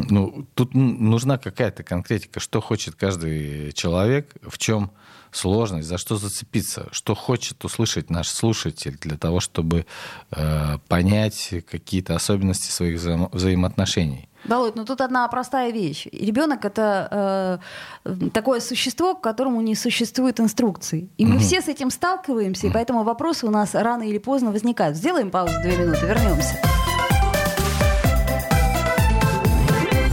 ну, 0.08 0.46
тут 0.54 0.74
нужна 0.74 1.38
какая-то 1.38 1.82
конкретика, 1.82 2.40
что 2.40 2.60
хочет 2.60 2.94
каждый 2.94 3.72
человек, 3.72 4.34
в 4.42 4.58
чем 4.58 4.90
сложность, 5.30 5.88
за 5.88 5.98
что 5.98 6.16
зацепиться, 6.16 6.88
что 6.92 7.14
хочет 7.14 7.64
услышать 7.64 8.10
наш 8.10 8.28
слушатель 8.28 8.96
для 9.00 9.16
того, 9.16 9.40
чтобы 9.40 9.86
э, 10.30 10.78
понять 10.88 11.54
какие-то 11.70 12.14
особенности 12.14 12.70
своих 12.70 13.00
взаимо- 13.00 13.30
взаимоотношений. 13.32 14.28
Володь, 14.44 14.74
ну 14.74 14.84
тут 14.84 15.00
одна 15.00 15.26
простая 15.28 15.72
вещь. 15.72 16.06
Ребенок 16.12 16.64
это 16.64 17.60
э, 18.04 18.28
такое 18.34 18.60
существо, 18.60 19.14
к 19.14 19.20
которому 19.20 19.60
не 19.60 19.74
существует 19.74 20.40
инструкций. 20.40 21.10
И 21.16 21.24
мы 21.24 21.36
угу. 21.36 21.42
все 21.42 21.62
с 21.62 21.68
этим 21.68 21.90
сталкиваемся, 21.90 22.66
и 22.66 22.70
поэтому 22.70 23.04
вопросы 23.04 23.46
у 23.46 23.50
нас 23.50 23.74
рано 23.74 24.02
или 24.02 24.18
поздно 24.18 24.50
возникают. 24.50 24.96
Сделаем 24.96 25.30
паузу 25.30 25.54
две 25.62 25.76
минуты, 25.76 26.06
вернемся. 26.06 26.60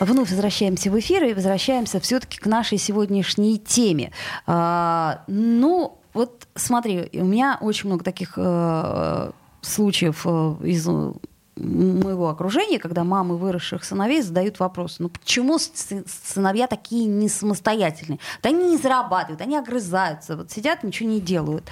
Вновь 0.00 0.30
возвращаемся 0.30 0.90
в 0.90 0.98
эфир 0.98 1.24
и 1.24 1.34
возвращаемся 1.34 2.00
все-таки 2.00 2.38
к 2.38 2.46
нашей 2.46 2.78
сегодняшней 2.78 3.58
теме. 3.58 4.12
А, 4.46 5.22
ну, 5.26 5.98
вот 6.12 6.46
смотри, 6.54 7.08
у 7.14 7.24
меня 7.24 7.58
очень 7.60 7.88
много 7.88 8.04
таких 8.04 8.34
э, 8.36 9.30
случаев 9.62 10.22
э, 10.24 10.54
из 10.64 10.88
моего 11.56 12.28
окружения, 12.28 12.78
когда 12.78 13.02
мамы 13.04 13.36
выросших 13.36 13.84
сыновей 13.84 14.22
задают 14.22 14.60
вопрос, 14.60 14.96
ну 14.98 15.08
почему 15.08 15.58
сыновья 15.58 16.66
такие 16.66 17.06
не 17.06 17.28
самостоятельные? 17.28 18.18
Вот 18.36 18.50
они 18.50 18.70
не 18.70 18.76
зарабатывают, 18.76 19.40
они 19.40 19.56
огрызаются, 19.56 20.36
вот 20.36 20.50
сидят, 20.50 20.84
ничего 20.84 21.08
не 21.08 21.20
делают. 21.20 21.64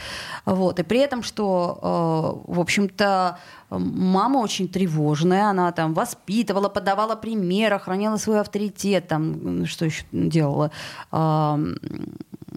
Вот. 0.47 0.79
И 0.79 0.83
при 0.83 1.01
этом, 1.01 1.23
что, 1.23 2.43
э, 2.47 2.53
в 2.53 2.61
общем-то, 2.61 3.39
мама 3.71 4.39
очень 4.39 4.69
тревожная, 4.69 5.51
она 5.51 5.73
там 5.73 5.95
воспитывала, 5.95 6.69
подавала 6.69 7.17
примеры, 7.17 7.79
хранила 7.79 8.17
свой 8.17 8.41
авторитет, 8.41 9.09
там, 9.09 9.67
что 9.67 9.85
еще 9.85 10.05
делала, 10.13 10.71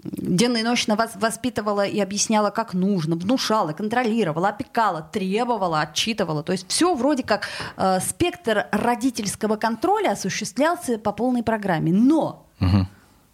денно 0.02 0.58
и 0.58 0.62
ночно 0.62 0.96
вас 0.96 1.12
воспитывала 1.16 1.86
и 1.86 2.00
объясняла, 2.00 2.50
как 2.50 2.74
нужно, 2.74 3.16
внушала, 3.16 3.72
контролировала, 3.72 4.48
опекала, 4.48 5.02
требовала, 5.02 5.80
отчитывала. 5.80 6.42
То 6.42 6.52
есть 6.52 6.66
все 6.68 6.94
вроде 6.94 7.22
как 7.22 7.48
э, 7.76 8.00
спектр 8.00 8.66
родительского 8.72 9.56
контроля 9.56 10.12
осуществлялся 10.12 10.98
по 10.98 11.12
полной 11.12 11.42
программе. 11.42 11.92
Но 11.92 12.46
угу. 12.60 12.86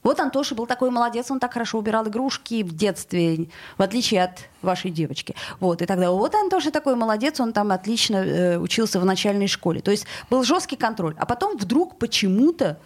Вот 0.04 0.20
Антоша 0.20 0.54
был 0.54 0.66
такой 0.66 0.90
молодец, 0.90 1.30
он 1.30 1.40
так 1.40 1.54
хорошо 1.54 1.78
убирал 1.78 2.06
игрушки 2.06 2.62
в 2.62 2.76
детстве, 2.76 3.48
в 3.78 3.82
отличие 3.82 4.22
от 4.22 4.38
вашей 4.60 4.90
девочки. 4.90 5.34
Вот, 5.60 5.80
и 5.80 5.86
тогда 5.86 6.10
вот 6.10 6.34
Антоша 6.34 6.70
такой 6.70 6.94
молодец, 6.94 7.40
он 7.40 7.54
там 7.54 7.72
отлично 7.72 8.16
э, 8.16 8.58
учился 8.58 9.00
в 9.00 9.04
начальной 9.06 9.48
школе. 9.48 9.80
То 9.80 9.90
есть 9.90 10.06
был 10.28 10.44
жесткий 10.44 10.76
контроль. 10.76 11.14
А 11.18 11.24
потом 11.24 11.56
вдруг 11.56 11.98
почему-то 11.98 12.78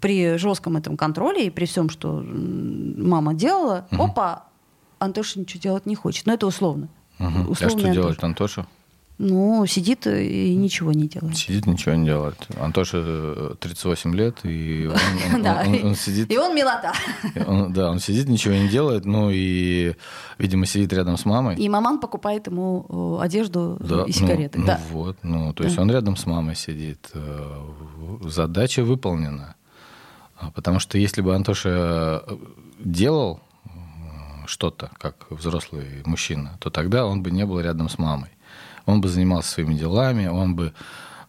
при 0.00 0.36
жестком 0.36 0.76
этом 0.76 0.96
контроле 0.96 1.46
и 1.46 1.50
при 1.50 1.66
всем, 1.66 1.88
что 1.88 2.24
мама 2.24 3.34
делала, 3.34 3.86
угу. 3.92 4.04
опа, 4.04 4.44
Антоша 4.98 5.40
ничего 5.40 5.60
делать 5.60 5.86
не 5.86 5.94
хочет. 5.94 6.26
Но 6.26 6.34
это 6.34 6.46
условно. 6.46 6.88
Угу. 7.18 7.52
а 7.52 7.68
что 7.68 7.92
делает 7.92 8.22
Антоша? 8.24 8.66
Ну, 9.16 9.64
сидит 9.66 10.08
и 10.08 10.56
ничего 10.56 10.92
не 10.92 11.06
делает. 11.06 11.36
Сидит, 11.36 11.66
ничего 11.66 11.94
не 11.94 12.04
делает. 12.04 12.34
Антоша 12.60 13.54
38 13.60 14.10
э, 14.12 14.16
лет, 14.16 14.40
и 14.42 14.90
он, 15.32 15.42
да, 15.42 15.62
он, 15.64 15.74
он, 15.74 15.84
он 15.86 15.94
сидит... 15.94 16.32
И 16.32 16.36
он 16.36 16.54
милота. 16.54 16.92
Он, 17.46 17.72
да, 17.72 17.90
он 17.90 18.00
сидит, 18.00 18.28
ничего 18.28 18.54
не 18.54 18.68
делает, 18.68 19.04
ну 19.04 19.30
и, 19.30 19.94
видимо, 20.38 20.66
сидит 20.66 20.92
рядом 20.92 21.16
с 21.16 21.24
мамой. 21.24 21.54
И 21.56 21.68
маман 21.68 22.00
покупает 22.00 22.48
ему 22.48 23.18
э, 23.20 23.24
одежду 23.24 23.76
да, 23.78 24.04
и 24.04 24.10
сигареты. 24.10 24.58
Ну, 24.58 24.66
да. 24.66 24.80
ну 24.90 24.98
вот, 24.98 25.16
ну, 25.22 25.52
то 25.52 25.62
есть 25.62 25.76
да. 25.76 25.82
он 25.82 25.92
рядом 25.92 26.16
с 26.16 26.26
мамой 26.26 26.56
сидит. 26.56 27.10
Э, 27.14 27.62
задача 28.22 28.82
выполнена. 28.82 29.54
А, 30.36 30.50
потому 30.50 30.80
что 30.80 30.98
если 30.98 31.22
бы 31.22 31.36
Антоша 31.36 32.24
делал 32.80 33.40
что-то, 34.46 34.90
как 34.98 35.30
взрослый 35.30 36.02
мужчина, 36.04 36.58
то 36.58 36.68
тогда 36.68 37.06
он 37.06 37.22
бы 37.22 37.30
не 37.30 37.46
был 37.46 37.60
рядом 37.60 37.88
с 37.88 37.96
мамой 37.96 38.33
он 38.86 39.00
бы 39.00 39.08
занимался 39.08 39.50
своими 39.50 39.74
делами, 39.74 40.26
он 40.26 40.54
бы 40.54 40.72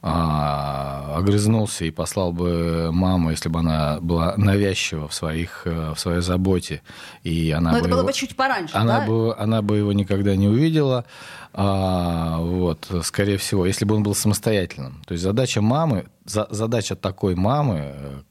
а, 0.08 1.16
огрызнулся 1.18 1.84
и 1.84 1.90
послал 1.90 2.32
бы 2.32 2.92
маму, 2.92 3.32
если 3.32 3.50
бы 3.50 3.62
она 3.62 4.00
была 4.02 4.36
навязчива 4.38 5.08
в, 5.08 5.16
своих, 5.16 5.64
э, 5.66 5.94
в 5.96 6.00
своей 6.00 6.22
заботе. 6.22 6.84
И 7.24 7.50
она 7.50 7.72
Но 7.72 7.78
бы 7.78 7.80
это 7.80 7.90
было 7.90 8.00
его, 8.02 8.08
бы 8.08 8.14
чуть 8.14 8.36
пораньше, 8.36 8.76
она 8.76 9.00
да? 9.00 9.08
Бы, 9.08 9.36
она 9.36 9.64
бы 9.64 9.78
его 9.78 9.94
никогда 9.94 10.36
не 10.36 10.48
увидела. 10.48 11.06
А, 11.54 12.38
вот, 12.38 12.88
скорее 13.02 13.40
всего, 13.40 13.66
если 13.66 13.84
бы 13.84 13.96
он 13.96 14.04
был 14.04 14.14
самостоятельным. 14.14 15.02
То 15.08 15.14
есть 15.14 15.24
задача 15.24 15.62
мамы, 15.62 16.06
за, 16.26 16.46
задача 16.52 16.96
такой 16.96 17.34
мамы, 17.34 18.24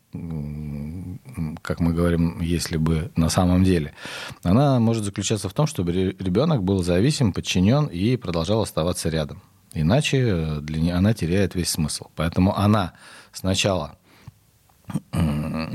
как 1.62 1.80
мы 1.80 1.92
говорим, 1.92 2.40
если 2.40 2.76
бы 2.76 3.10
на 3.16 3.28
самом 3.28 3.64
деле, 3.64 3.94
она 4.42 4.78
может 4.78 5.04
заключаться 5.04 5.48
в 5.48 5.54
том, 5.54 5.66
чтобы 5.66 5.92
ребенок 5.92 6.62
был 6.62 6.82
зависим, 6.82 7.32
подчинен 7.32 7.86
и 7.86 8.16
продолжал 8.16 8.62
оставаться 8.62 9.08
рядом. 9.08 9.42
Иначе 9.72 10.60
для 10.60 10.80
нее 10.80 10.94
она 10.94 11.14
теряет 11.14 11.54
весь 11.54 11.70
смысл. 11.70 12.06
Поэтому 12.14 12.56
она 12.56 12.92
сначала 13.32 13.96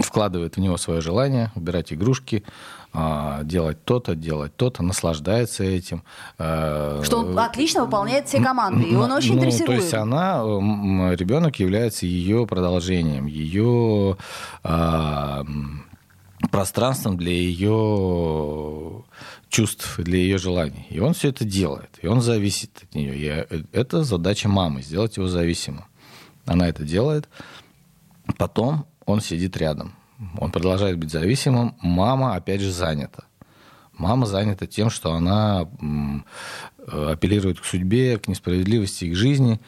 вкладывает 0.01 0.56
в 0.56 0.60
него 0.60 0.78
свое 0.78 1.01
желание 1.01 1.51
убирать 1.56 1.92
игрушки, 1.92 2.44
а, 2.92 3.44
делать 3.44 3.84
то-то, 3.84 4.16
делать 4.16 4.56
то-то, 4.56 4.84
наслаждается 4.84 5.63
этим. 5.63 6.04
Э, 6.38 7.01
Что 7.04 7.20
он 7.20 7.38
отлично 7.38 7.86
выполняет 7.86 8.28
все 8.28 8.42
команды, 8.42 8.88
и 8.88 8.96
он 8.96 9.12
очень 9.12 9.36
ну, 9.36 9.42
дрессирует. 9.42 9.68
То 9.68 9.84
есть 9.84 9.94
она, 9.94 10.39
ребенок 11.13 11.60
является 11.60 12.06
ее 12.06 12.48
продолжением, 12.48 13.28
ее 13.28 14.18
а, 14.63 15.46
пространством 16.51 17.18
для 17.18 17.32
ее 17.32 19.04
чувств, 19.50 20.00
для 20.00 20.18
ее 20.18 20.38
желаний. 20.38 20.88
И 20.89 21.00
он 21.00 21.13
все 21.13 21.30
это 21.30 21.46
делает, 21.46 22.00
и 22.01 22.08
он 22.08 22.22
зависит 22.22 22.72
от 22.84 22.96
нее. 22.96 23.16
И 23.16 23.25
э, 23.28 23.63
это 23.72 24.04
задача 24.04 24.50
мамы, 24.50 24.82
сделать 24.82 25.18
его 25.18 25.28
зависимым. 25.28 25.86
Она 26.46 26.68
это 26.68 26.84
делает. 26.84 27.30
Потом 28.38 28.86
он 29.10 29.22
сидит 29.22 29.58
рядом. 29.58 29.94
Он 30.38 30.51
продолжает 30.51 30.98
быть 30.98 31.12
зависимым. 31.12 31.75
Мама, 31.82 32.36
опять 32.36 32.62
же, 32.62 32.72
занята. 32.72 33.24
Мама 33.98 34.25
занята 34.25 34.66
тем, 34.66 34.89
что 34.89 35.13
она 35.13 35.68
апеллирует 36.88 37.60
к 37.60 37.66
судьбе, 37.66 38.18
к 38.18 38.28
несправедливости, 38.28 39.12
к 39.12 39.16
жизни. 39.16 39.60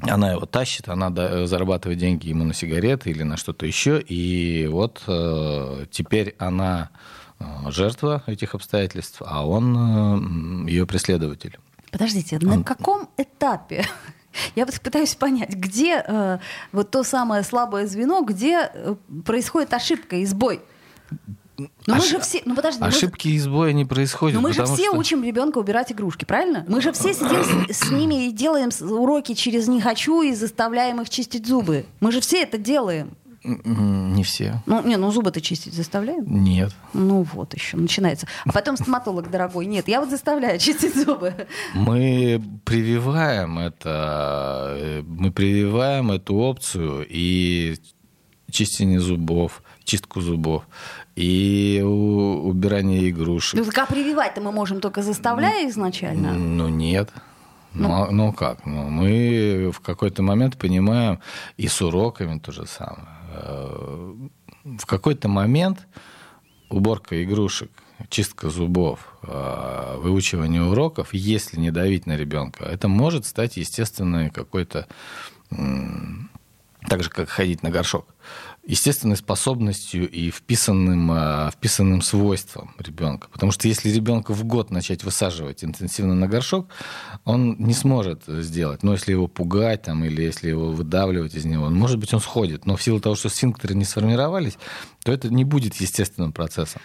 Она 0.00 0.32
его 0.32 0.46
тащит, 0.46 0.88
она 0.88 1.10
зарабатывает 1.46 1.98
деньги 1.98 2.28
ему 2.28 2.44
на 2.44 2.54
сигареты 2.54 3.10
или 3.10 3.24
на 3.24 3.36
что-то 3.36 3.66
еще. 3.66 4.00
И 4.00 4.68
вот 4.68 5.02
э, 5.08 5.86
теперь 5.90 6.36
она 6.38 6.90
э, 7.40 7.44
жертва 7.70 8.22
этих 8.26 8.54
обстоятельств, 8.54 9.22
а 9.26 9.44
он 9.44 10.66
э, 10.66 10.70
ее 10.70 10.86
преследователь. 10.86 11.58
Подождите, 11.90 12.38
на 12.38 12.62
каком 12.62 13.08
этапе 13.16 13.84
я 14.54 14.66
вот 14.66 14.80
пытаюсь 14.80 15.14
понять, 15.14 15.50
где 15.50 16.02
э, 16.06 16.38
вот 16.72 16.90
то 16.90 17.02
самое 17.02 17.42
слабое 17.42 17.86
звено, 17.86 18.22
где 18.22 18.70
э, 18.72 18.94
происходит 19.24 19.72
ошибка 19.74 20.16
и 20.16 20.26
сбой. 20.26 20.60
Но 21.58 21.94
Ош... 21.94 22.02
мы 22.02 22.06
же 22.06 22.20
все, 22.20 22.42
ну 22.44 22.54
подожди, 22.54 22.84
ошибки 22.84 23.28
мы... 23.28 23.34
и 23.34 23.38
сбоя 23.38 23.72
не 23.72 23.84
происходят. 23.84 24.36
Но 24.36 24.40
мы 24.40 24.52
же 24.52 24.64
все 24.64 24.90
что... 24.90 24.96
учим 24.96 25.24
ребенка 25.24 25.58
убирать 25.58 25.90
игрушки, 25.90 26.24
правильно? 26.24 26.64
Мы 26.68 26.80
же 26.80 26.92
все 26.92 27.12
сидим 27.12 27.68
с, 27.68 27.78
с 27.78 27.90
ними 27.90 28.26
и 28.26 28.32
делаем 28.32 28.70
уроки 28.80 29.34
через 29.34 29.66
не 29.66 29.80
хочу 29.80 30.22
и 30.22 30.34
заставляем 30.34 31.00
их 31.00 31.10
чистить 31.10 31.46
зубы. 31.46 31.84
Мы 32.00 32.12
же 32.12 32.20
все 32.20 32.42
это 32.42 32.58
делаем. 32.58 33.16
Не 33.48 34.22
все. 34.24 34.62
Ну, 34.66 34.82
не, 34.82 34.96
ну 34.96 35.10
зубы-то 35.10 35.40
чистить 35.40 35.72
заставляем? 35.72 36.24
Нет. 36.26 36.74
Ну 36.92 37.22
вот 37.22 37.54
еще, 37.54 37.76
начинается. 37.76 38.26
А 38.44 38.52
потом 38.52 38.76
стоматолог 38.76 39.30
дорогой. 39.30 39.66
Нет, 39.66 39.88
я 39.88 40.00
вот 40.00 40.10
заставляю 40.10 40.58
чистить 40.58 40.94
зубы. 40.94 41.34
Мы 41.74 42.42
прививаем 42.64 43.58
это, 43.58 44.76
э, 44.78 45.02
мы 45.02 45.32
прививаем 45.32 46.10
эту 46.10 46.36
опцию 46.36 47.06
и 47.08 47.76
чистение 48.50 49.00
зубов, 49.00 49.62
чистку 49.84 50.20
зубов 50.20 50.64
и 51.16 51.82
убирание 51.82 53.08
игрушек. 53.08 53.58
Ну 53.58 53.64
так 53.64 53.78
а 53.78 53.86
прививать-то 53.86 54.40
мы 54.40 54.52
можем 54.52 54.80
только 54.80 55.02
заставляя 55.02 55.68
изначально? 55.68 56.32
Ну 56.32 56.68
нет. 56.68 57.10
Ну, 57.74 57.88
ну, 57.88 58.10
ну 58.10 58.32
как? 58.32 58.66
Ну, 58.66 58.88
мы 58.88 59.70
в 59.72 59.80
какой-то 59.80 60.22
момент 60.22 60.56
понимаем, 60.56 61.20
и 61.56 61.68
с 61.68 61.82
уроками 61.82 62.38
то 62.38 62.52
же 62.52 62.66
самое. 62.66 63.17
В 64.64 64.86
какой-то 64.86 65.28
момент 65.28 65.86
уборка 66.70 67.22
игрушек, 67.22 67.70
чистка 68.10 68.50
зубов, 68.50 69.14
э, 69.22 69.96
выучивание 69.98 70.62
уроков, 70.62 71.12
если 71.12 71.58
не 71.58 71.70
давить 71.70 72.06
на 72.06 72.16
ребенка, 72.16 72.64
это 72.64 72.88
может 72.88 73.26
стать 73.26 73.56
естественной 73.56 74.30
какой-то, 74.30 74.86
так 75.50 77.02
же 77.02 77.10
как 77.10 77.28
ходить 77.28 77.62
на 77.62 77.70
горшок 77.70 78.06
естественной 78.68 79.16
способностью 79.16 80.08
и 80.08 80.30
вписанным, 80.30 81.10
а, 81.10 81.50
вписанным 81.50 82.02
свойством 82.02 82.74
ребенка. 82.78 83.28
Потому 83.32 83.50
что 83.50 83.66
если 83.66 83.88
ребенка 83.88 84.34
в 84.34 84.44
год 84.44 84.70
начать 84.70 85.04
высаживать 85.04 85.64
интенсивно 85.64 86.14
на 86.14 86.28
горшок, 86.28 86.68
он 87.24 87.56
не 87.58 87.72
сможет 87.72 88.24
сделать. 88.26 88.82
Но 88.82 88.92
если 88.92 89.12
его 89.12 89.26
пугать 89.26 89.82
там, 89.82 90.04
или 90.04 90.22
если 90.22 90.50
его 90.50 90.70
выдавливать 90.70 91.34
из 91.34 91.46
него, 91.46 91.70
может 91.70 91.98
быть, 91.98 92.12
он 92.12 92.20
сходит. 92.20 92.66
Но 92.66 92.76
в 92.76 92.82
силу 92.82 93.00
того, 93.00 93.16
что 93.16 93.30
сфинктеры 93.30 93.74
не 93.74 93.86
сформировались, 93.86 94.58
то 95.02 95.12
это 95.12 95.32
не 95.32 95.44
будет 95.44 95.76
естественным 95.76 96.32
процессом. 96.32 96.82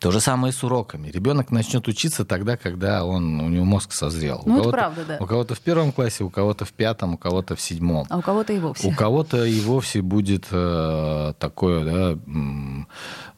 То 0.00 0.10
же 0.10 0.20
самое 0.20 0.52
и 0.52 0.54
с 0.54 0.62
уроками. 0.62 1.08
Ребенок 1.08 1.50
начнет 1.50 1.86
учиться 1.88 2.24
тогда, 2.24 2.56
когда 2.56 3.04
он, 3.04 3.40
у 3.40 3.48
него 3.48 3.64
мозг 3.64 3.92
созрел. 3.92 4.42
Ну, 4.44 4.60
это 4.60 4.70
правда, 4.70 5.04
да. 5.06 5.18
У 5.20 5.26
кого-то 5.26 5.54
в 5.54 5.60
первом 5.60 5.92
классе, 5.92 6.24
у 6.24 6.30
кого-то 6.30 6.64
в 6.64 6.72
пятом, 6.72 7.14
у 7.14 7.18
кого-то 7.18 7.56
в 7.56 7.60
седьмом. 7.60 8.06
А 8.10 8.18
у 8.18 8.22
кого-то 8.22 8.52
и 8.52 8.58
вовсе. 8.58 8.88
У 8.88 8.92
кого-то 8.92 9.44
и 9.44 9.60
вовсе 9.60 10.02
будет 10.02 10.48
э, 10.50 11.34
такое, 11.38 11.84
да, 11.84 12.18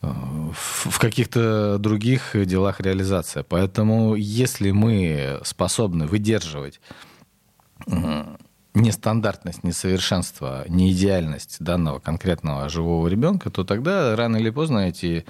э, 0.03 0.09
в 0.53 0.99
каких-то 0.99 1.79
других 1.79 2.35
делах 2.35 2.81
реализация. 2.81 3.43
Поэтому 3.43 4.15
если 4.15 4.71
мы 4.71 5.41
способны 5.45 6.07
выдерживать 6.07 6.81
э, 7.87 8.25
нестандартность, 8.75 9.65
несовершенство, 9.65 10.65
неидеальность 10.69 11.57
данного 11.61 11.99
конкретного 11.99 12.69
живого 12.69 13.07
ребенка, 13.09 13.51
то 13.51 13.65
тогда 13.65 14.17
рано 14.17 14.39
или 14.39 14.51
поздно 14.51 14.89
эти 14.89 15.25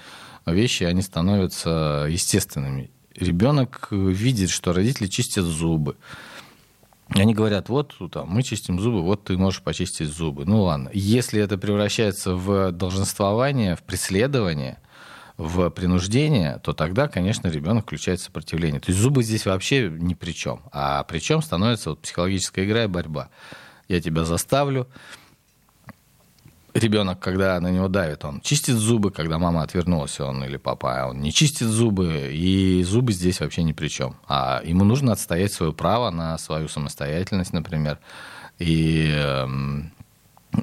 вещи, 0.53 0.85
они 0.85 1.03
становятся 1.03 2.07
естественными. 2.09 2.91
Ребенок 3.15 3.89
видит, 3.91 4.51
что 4.51 4.73
родители 4.73 5.07
чистят 5.07 5.45
зубы. 5.45 5.97
Они 7.09 7.35
говорят, 7.35 7.69
вот 7.69 7.95
там, 8.13 8.29
мы 8.29 8.43
чистим 8.43 8.79
зубы, 8.79 9.03
вот 9.03 9.25
ты 9.25 9.37
можешь 9.39 9.63
почистить 9.63 10.09
зубы. 10.09 10.45
Ну 10.45 10.63
ладно. 10.63 10.91
Если 10.93 11.41
это 11.41 11.57
превращается 11.57 12.35
в 12.35 12.71
долженствование, 12.71 13.77
в 13.77 13.83
преследование, 13.83 14.79
в 15.39 15.71
принуждение, 15.71 16.61
то 16.63 16.75
тогда, 16.75 17.09
конечно, 17.09 17.49
ребенок 17.49 17.85
включает 17.85 18.21
сопротивление. 18.21 18.81
То 18.81 18.91
есть 18.91 19.01
зубы 19.01 19.23
здесь 19.23 19.47
вообще 19.47 19.89
ни 19.89 20.15
при 20.15 20.33
чем. 20.33 20.63
А 20.71 21.03
при 21.05 21.21
чем 21.21 21.41
становится 21.41 21.91
вот 21.91 22.03
психологическая 22.03 22.65
игра 22.67 22.85
и 22.85 22.89
борьба. 22.89 23.31
Я 23.89 24.01
тебя 24.01 24.25
заставлю, 24.25 24.87
ребенок, 26.79 27.21
когда 27.21 27.61
на 27.61 27.71
него 27.71 27.89
давит, 27.89 28.25
он 28.25 28.41
чистит 28.41 28.77
зубы, 28.77 29.11
когда 29.11 29.39
мама 29.39 29.63
отвернулась, 29.63 30.19
он 30.21 30.45
или 30.45 30.57
папа, 30.57 31.03
а 31.03 31.07
он 31.09 31.21
не 31.21 31.33
чистит 31.33 31.69
зубы, 31.69 32.31
и 32.33 32.83
зубы 32.85 33.13
здесь 33.13 33.41
вообще 33.41 33.63
ни 33.63 33.73
при 33.73 33.89
чем. 33.89 34.17
А 34.27 34.61
ему 34.65 34.85
нужно 34.85 35.13
отстоять 35.13 35.53
свое 35.53 35.73
право 35.73 36.11
на 36.11 36.39
свою 36.39 36.69
самостоятельность, 36.69 37.53
например, 37.53 37.99
и, 38.59 39.11
эм, 39.15 39.93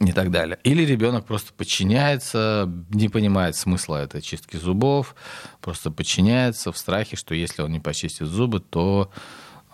и 0.02 0.12
так 0.12 0.32
далее. 0.32 0.60
Или 0.64 0.84
ребенок 0.86 1.26
просто 1.26 1.54
подчиняется, 1.54 2.72
не 2.90 3.10
понимает 3.10 3.56
смысла 3.56 3.98
этой 3.98 4.22
чистки 4.22 4.58
зубов, 4.58 5.16
просто 5.62 5.92
подчиняется 5.92 6.72
в 6.72 6.78
страхе, 6.78 7.16
что 7.16 7.36
если 7.36 7.62
он 7.62 7.72
не 7.72 7.80
почистит 7.80 8.28
зубы, 8.28 8.60
то 8.60 9.12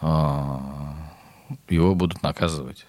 э, 0.02 0.58
его 1.70 1.96
будут 1.96 2.22
наказывать. 2.24 2.86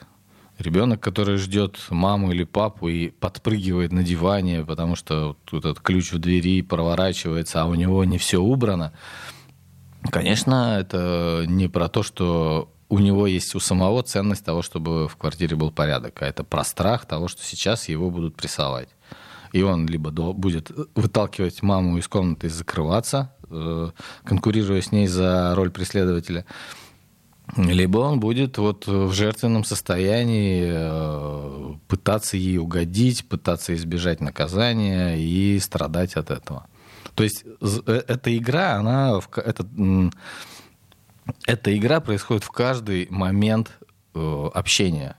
Ребенок, 0.62 1.00
который 1.00 1.38
ждет 1.38 1.76
маму 1.90 2.30
или 2.30 2.44
папу 2.44 2.88
и 2.88 3.08
подпрыгивает 3.08 3.90
на 3.90 4.04
диване, 4.04 4.64
потому 4.64 4.94
что 4.94 5.36
тут 5.44 5.64
этот 5.64 5.80
ключ 5.80 6.12
в 6.12 6.18
двери 6.20 6.62
проворачивается, 6.62 7.62
а 7.62 7.64
у 7.64 7.74
него 7.74 8.04
не 8.04 8.16
все 8.16 8.38
убрано. 8.38 8.92
Конечно, 10.10 10.78
это 10.78 11.44
не 11.48 11.66
про 11.66 11.88
то, 11.88 12.04
что 12.04 12.72
у 12.88 13.00
него 13.00 13.26
есть 13.26 13.56
у 13.56 13.60
самого 13.60 14.04
ценность 14.04 14.44
того, 14.44 14.62
чтобы 14.62 15.08
в 15.08 15.16
квартире 15.16 15.56
был 15.56 15.72
порядок, 15.72 16.22
а 16.22 16.26
это 16.26 16.44
про 16.44 16.62
страх 16.62 17.06
того, 17.06 17.26
что 17.26 17.42
сейчас 17.42 17.88
его 17.88 18.10
будут 18.10 18.36
прессовать. 18.36 18.88
И 19.52 19.62
он 19.62 19.86
либо 19.86 20.10
будет 20.10 20.70
выталкивать 20.94 21.62
маму 21.62 21.98
из 21.98 22.06
комнаты 22.06 22.46
и 22.46 22.50
закрываться, 22.50 23.34
э, 23.50 23.90
конкурируя 24.24 24.80
с 24.80 24.92
ней 24.92 25.08
за 25.08 25.54
роль 25.56 25.70
преследователя, 25.70 26.46
либо 27.56 27.98
он 27.98 28.20
будет 28.20 28.56
вот 28.58 28.86
в 28.86 29.12
жертвенном 29.12 29.64
состоянии 29.64 30.64
э, 30.66 31.74
пытаться 31.88 32.36
ей 32.36 32.58
угодить, 32.58 33.28
пытаться 33.28 33.74
избежать 33.74 34.20
наказания 34.20 35.16
и 35.16 35.58
страдать 35.58 36.14
от 36.14 36.30
этого. 36.30 36.66
То 37.14 37.24
есть 37.24 37.44
э, 37.86 38.02
эта 38.08 38.36
игра, 38.36 38.76
она, 38.76 39.20
это, 39.36 39.66
эта 41.46 41.76
игра 41.76 42.00
происходит 42.00 42.44
в 42.44 42.50
каждый 42.50 43.06
момент 43.10 43.78
э, 44.14 44.50
общения. 44.54 45.16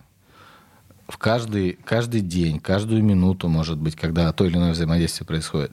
В 1.07 1.17
каждый, 1.17 1.73
каждый 1.73 2.21
день, 2.21 2.59
каждую 2.59 3.03
минуту, 3.03 3.47
может 3.47 3.77
быть, 3.77 3.95
когда 3.95 4.31
то 4.31 4.45
или 4.45 4.55
иное 4.55 4.71
взаимодействие 4.71 5.27
происходит. 5.27 5.71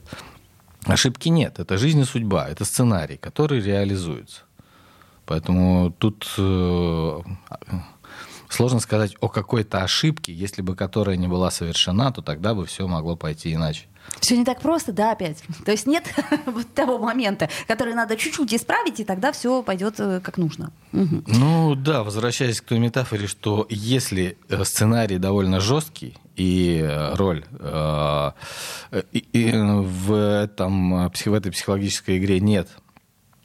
Ошибки 0.85 1.29
нет. 1.29 1.59
Это 1.59 1.77
жизнь 1.77 2.01
и 2.01 2.03
судьба. 2.03 2.49
Это 2.49 2.65
сценарий, 2.65 3.17
который 3.17 3.61
реализуется. 3.61 4.41
Поэтому 5.31 5.95
тут 5.97 6.27
э, 6.37 7.19
сложно 8.49 8.81
сказать 8.81 9.15
о 9.21 9.29
какой-то 9.29 9.81
ошибке, 9.81 10.33
если 10.33 10.61
бы 10.61 10.75
которая 10.75 11.15
не 11.15 11.29
была 11.29 11.49
совершена, 11.51 12.11
то 12.11 12.21
тогда 12.21 12.53
бы 12.53 12.65
все 12.65 12.85
могло 12.85 13.15
пойти 13.15 13.53
иначе. 13.53 13.85
Все 14.19 14.35
не 14.35 14.43
так 14.43 14.59
просто, 14.59 14.91
да, 14.91 15.13
опять. 15.13 15.41
То 15.63 15.71
есть 15.71 15.87
нет 15.87 16.03
вот 16.47 16.73
того 16.73 16.97
момента, 16.97 17.47
который 17.65 17.93
надо 17.93 18.17
чуть-чуть 18.17 18.53
исправить, 18.53 18.99
и 18.99 19.05
тогда 19.05 19.31
все 19.31 19.63
пойдет 19.63 20.01
э, 20.01 20.19
как 20.19 20.37
нужно. 20.37 20.73
Угу. 20.91 21.23
Ну 21.27 21.75
да, 21.75 22.03
возвращаясь 22.03 22.59
к 22.59 22.65
той 22.65 22.79
метафоре, 22.79 23.27
что 23.27 23.65
если 23.69 24.37
э, 24.49 24.65
сценарий 24.65 25.17
довольно 25.17 25.61
жесткий, 25.61 26.17
и 26.35 26.85
роль 27.13 27.45
и, 29.11 29.19
и 29.33 29.51
в, 29.51 30.13
этом, 30.13 31.09
в 31.09 31.33
этой 31.33 31.51
психологической 31.51 32.17
игре 32.17 32.39
нет 32.39 32.67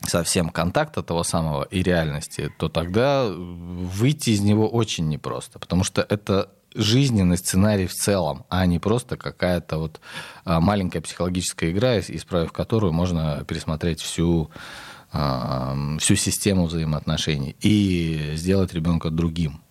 совсем 0.02 0.50
контакта 0.50 1.02
того 1.02 1.24
самого 1.24 1.64
и 1.64 1.82
реальности, 1.82 2.52
то 2.58 2.68
тогда 2.68 3.26
выйти 3.28 4.30
из 4.30 4.40
него 4.40 4.68
очень 4.68 5.08
непросто, 5.08 5.58
потому 5.58 5.84
что 5.84 6.02
это 6.02 6.50
жизненный 6.74 7.38
сценарий 7.38 7.86
в 7.86 7.94
целом, 7.94 8.44
а 8.50 8.66
не 8.66 8.78
просто 8.78 9.16
какая-то 9.16 9.78
вот 9.78 10.00
а, 10.44 10.60
маленькая 10.60 11.00
психологическая 11.00 11.70
игра, 11.70 11.98
исправив 12.00 12.52
которую 12.52 12.92
можно 12.92 13.44
пересмотреть 13.46 14.00
всю 14.00 14.50
всю 15.98 16.16
систему 16.16 16.66
взаимоотношений 16.66 17.56
и 17.60 18.32
сделать 18.34 18.74
ребенка 18.74 19.08
другим. 19.08 19.62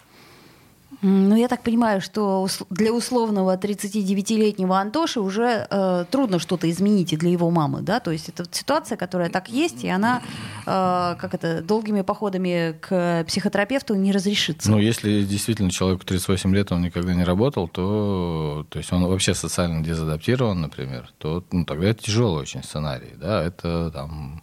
Ну, 1.07 1.35
я 1.35 1.47
так 1.47 1.61
понимаю, 1.61 2.01
что 2.01 2.47
для 2.71 2.91
условного 2.91 3.55
39-летнего 3.55 4.79
Антоши 4.79 5.19
уже 5.19 5.67
э, 5.69 6.05
трудно 6.09 6.39
что-то 6.39 6.67
изменить 6.71 7.13
и 7.13 7.15
для 7.15 7.29
его 7.29 7.51
мамы, 7.51 7.81
да? 7.81 7.99
То 7.99 8.09
есть 8.09 8.27
это 8.29 8.45
ситуация, 8.49 8.97
которая 8.97 9.29
так 9.29 9.47
есть, 9.47 9.83
и 9.83 9.87
она, 9.87 10.23
э, 10.65 11.15
как 11.19 11.35
это, 11.35 11.61
долгими 11.61 12.01
походами 12.01 12.75
к 12.81 13.23
психотерапевту 13.27 13.93
не 13.93 14.11
разрешится. 14.11 14.71
Ну, 14.71 14.79
если 14.79 15.23
действительно 15.23 15.69
человеку 15.69 16.05
38 16.05 16.55
лет, 16.55 16.71
он 16.71 16.81
никогда 16.81 17.13
не 17.13 17.23
работал, 17.23 17.67
то, 17.67 18.65
то 18.69 18.79
есть 18.79 18.91
он 18.91 19.05
вообще 19.05 19.35
социально 19.35 19.83
дезадаптирован, 19.83 20.59
например, 20.59 21.11
то 21.19 21.43
ну, 21.51 21.65
тогда 21.65 21.89
это 21.89 22.01
тяжелый 22.01 22.41
очень 22.41 22.63
сценарий, 22.63 23.13
да? 23.15 23.43
Это 23.43 23.91
там... 23.91 24.41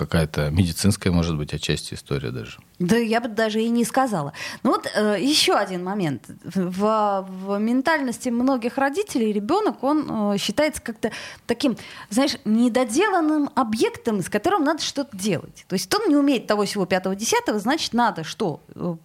Какая-то 0.00 0.48
медицинская, 0.48 1.12
может 1.12 1.36
быть, 1.36 1.52
отчасти 1.52 1.92
история 1.92 2.30
даже. 2.30 2.58
Да, 2.78 2.96
я 2.96 3.20
бы 3.20 3.28
даже 3.28 3.60
и 3.60 3.68
не 3.68 3.84
сказала. 3.84 4.32
Ну 4.62 4.70
вот 4.70 4.90
э, 4.94 5.18
еще 5.20 5.52
один 5.52 5.84
момент. 5.84 6.22
В, 6.42 7.26
в 7.28 7.58
ментальности 7.58 8.30
многих 8.30 8.78
родителей 8.78 9.30
ребенок, 9.30 9.84
он 9.84 10.32
э, 10.32 10.38
считается 10.38 10.80
как-то 10.80 11.10
таким, 11.46 11.76
знаешь, 12.08 12.36
недоделанным 12.46 13.50
объектом, 13.54 14.22
с 14.22 14.30
которым 14.30 14.64
надо 14.64 14.82
что-то 14.82 15.14
делать. 15.14 15.66
То 15.68 15.74
есть 15.74 15.94
он 15.94 16.08
не 16.08 16.16
умеет 16.16 16.46
того 16.46 16.64
всего 16.64 16.86
пятого, 16.86 17.14
десятого, 17.14 17.58
значит, 17.58 17.92
надо 17.92 18.24
что? 18.24 18.62
Э, 18.74 18.96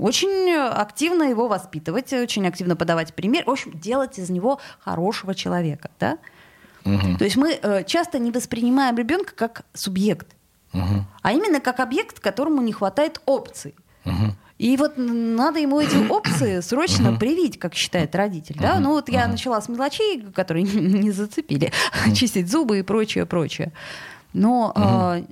очень 0.00 0.50
активно 0.54 1.24
его 1.24 1.48
воспитывать, 1.48 2.14
очень 2.14 2.46
активно 2.46 2.76
подавать 2.76 3.12
пример, 3.12 3.44
в 3.44 3.50
общем, 3.50 3.78
делать 3.78 4.18
из 4.18 4.30
него 4.30 4.58
хорошего 4.78 5.34
человека, 5.34 5.90
да? 6.00 6.16
Угу. 6.84 7.18
То 7.18 7.24
есть 7.24 7.36
мы 7.36 7.58
э, 7.60 7.84
часто 7.84 8.18
не 8.18 8.30
воспринимаем 8.30 8.96
ребенка 8.96 9.34
как 9.34 9.62
субъект, 9.74 10.28
угу. 10.72 11.04
а 11.22 11.32
именно 11.32 11.60
как 11.60 11.80
объект, 11.80 12.20
которому 12.20 12.62
не 12.62 12.72
хватает 12.72 13.20
опций. 13.26 13.74
Угу. 14.04 14.34
И 14.60 14.76
вот 14.76 14.98
надо 14.98 15.58
ему 15.58 15.80
эти 15.80 15.96
опции 16.10 16.60
срочно 16.60 17.08
uh-huh. 17.08 17.18
привить, 17.18 17.58
как 17.58 17.74
считает 17.74 18.14
родитель. 18.14 18.56
Uh-huh. 18.56 18.74
Да? 18.74 18.78
Ну 18.78 18.90
вот 18.90 19.08
я 19.08 19.24
uh-huh. 19.24 19.30
начала 19.30 19.58
с 19.58 19.70
мелочей, 19.70 20.22
которые 20.34 20.64
не 20.64 21.10
зацепили, 21.12 21.72
чистить 22.14 22.50
зубы 22.50 22.80
и 22.80 22.82
прочее, 22.82 23.24
прочее. 23.24 23.72
Но, 24.34 24.72
э, 24.76 25.22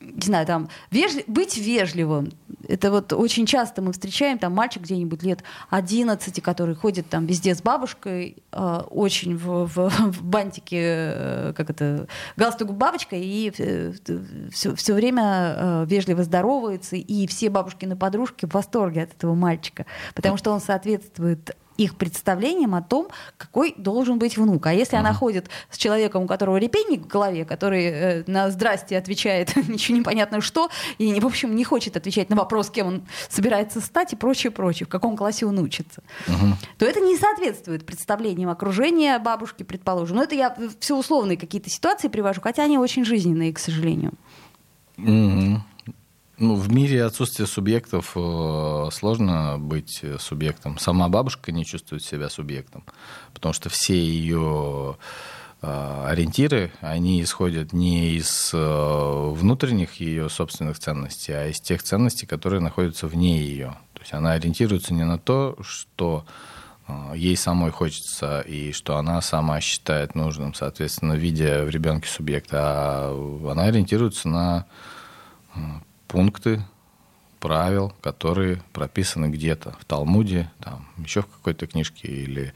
не 0.00 0.22
знаю, 0.22 0.46
там, 0.46 0.70
вежли... 0.90 1.22
быть 1.26 1.58
вежливым, 1.58 2.32
это 2.68 2.90
вот 2.90 3.12
очень 3.12 3.46
часто 3.46 3.82
мы 3.82 3.92
встречаем 3.92 4.38
там 4.38 4.52
мальчик 4.54 4.82
где-нибудь 4.82 5.22
лет 5.22 5.42
11, 5.70 6.42
который 6.42 6.74
ходит 6.74 7.08
там 7.08 7.26
везде 7.26 7.54
с 7.54 7.62
бабушкой, 7.62 8.36
э, 8.52 8.82
очень 8.90 9.36
в, 9.36 9.66
в, 9.66 9.88
в 9.88 10.22
бантике, 10.22 10.78
э, 10.80 11.52
как 11.56 11.70
это, 11.70 12.06
галстук 12.36 12.72
бабочка, 12.74 13.16
и 13.16 13.50
все, 14.50 14.74
все 14.74 14.94
время 14.94 15.54
э, 15.56 15.84
вежливо 15.86 16.22
здоровается, 16.24 16.96
и 16.96 17.26
все 17.26 17.50
бабушкины 17.50 17.96
подружки 17.96 18.46
в 18.46 18.54
восторге 18.54 19.02
от 19.02 19.12
этого 19.12 19.34
мальчика, 19.34 19.86
потому 20.14 20.36
что 20.36 20.52
он 20.52 20.60
соответствует 20.60 21.56
их 21.84 21.96
представлением 21.96 22.74
о 22.74 22.82
том, 22.82 23.08
какой 23.36 23.74
должен 23.76 24.18
быть 24.18 24.36
внук. 24.36 24.66
А 24.66 24.72
если 24.72 24.96
uh-huh. 24.96 25.00
она 25.00 25.12
ходит 25.12 25.50
с 25.70 25.76
человеком, 25.76 26.24
у 26.24 26.26
которого 26.26 26.56
репейник 26.56 27.02
в 27.02 27.06
голове, 27.06 27.44
который 27.44 27.84
э, 27.84 28.24
на 28.26 28.50
«здрасте» 28.50 28.96
отвечает 28.96 29.54
ничего 29.68 29.98
непонятно 29.98 30.40
что, 30.40 30.70
и, 30.98 31.18
в 31.20 31.26
общем, 31.26 31.54
не 31.54 31.64
хочет 31.64 31.96
отвечать 31.96 32.30
на 32.30 32.36
вопрос, 32.36 32.70
кем 32.70 32.86
он 32.86 33.06
собирается 33.28 33.80
стать 33.80 34.12
и 34.12 34.16
прочее, 34.16 34.50
прочее, 34.50 34.86
в 34.86 34.90
каком 34.90 35.16
классе 35.16 35.46
он 35.46 35.58
учится, 35.58 36.02
uh-huh. 36.26 36.54
то 36.78 36.86
это 36.86 37.00
не 37.00 37.16
соответствует 37.16 37.84
представлениям 37.84 38.50
окружения 38.50 39.18
бабушки, 39.18 39.62
предположим. 39.62 40.16
Но 40.16 40.22
это 40.22 40.34
я 40.34 40.56
все 40.80 40.96
условные 40.96 41.36
какие-то 41.36 41.70
ситуации 41.70 42.08
привожу, 42.08 42.40
хотя 42.40 42.64
они 42.64 42.78
очень 42.78 43.04
жизненные, 43.04 43.52
к 43.52 43.58
сожалению. 43.58 44.12
Uh-huh. 44.96 45.58
Ну, 46.42 46.56
в 46.56 46.72
мире 46.72 47.04
отсутствия 47.04 47.46
субъектов 47.46 48.14
э, 48.16 48.88
сложно 48.90 49.58
быть 49.60 50.02
субъектом. 50.18 50.76
Сама 50.76 51.08
бабушка 51.08 51.52
не 51.52 51.64
чувствует 51.64 52.02
себя 52.02 52.28
субъектом, 52.28 52.82
потому 53.32 53.52
что 53.52 53.68
все 53.68 53.94
ее 53.94 54.96
э, 55.62 56.04
ориентиры, 56.08 56.72
они 56.80 57.22
исходят 57.22 57.72
не 57.72 58.16
из 58.16 58.50
э, 58.52 59.30
внутренних 59.36 60.00
ее 60.00 60.28
собственных 60.28 60.80
ценностей, 60.80 61.30
а 61.30 61.46
из 61.46 61.60
тех 61.60 61.80
ценностей, 61.80 62.26
которые 62.26 62.58
находятся 62.60 63.06
вне 63.06 63.40
ее. 63.40 63.76
То 63.92 64.00
есть 64.00 64.12
она 64.12 64.32
ориентируется 64.32 64.94
не 64.94 65.04
на 65.04 65.18
то, 65.18 65.56
что 65.62 66.24
ей 67.14 67.36
самой 67.36 67.70
хочется 67.70 68.40
и 68.40 68.72
что 68.72 68.96
она 68.96 69.22
сама 69.22 69.60
считает 69.60 70.16
нужным, 70.16 70.54
соответственно, 70.54 71.12
видя 71.12 71.64
в 71.64 71.70
ребенке 71.70 72.08
субъекта, 72.08 72.58
а 72.60 73.48
она 73.48 73.62
ориентируется 73.62 74.28
на 74.28 74.66
пункты 76.12 76.62
правил, 77.40 77.94
которые 78.02 78.62
прописаны 78.74 79.30
где-то 79.30 79.74
в 79.80 79.84
Талмуде, 79.86 80.50
там, 80.60 80.86
еще 80.98 81.22
в 81.22 81.26
какой-то 81.26 81.66
книжке 81.66 82.06
или 82.06 82.52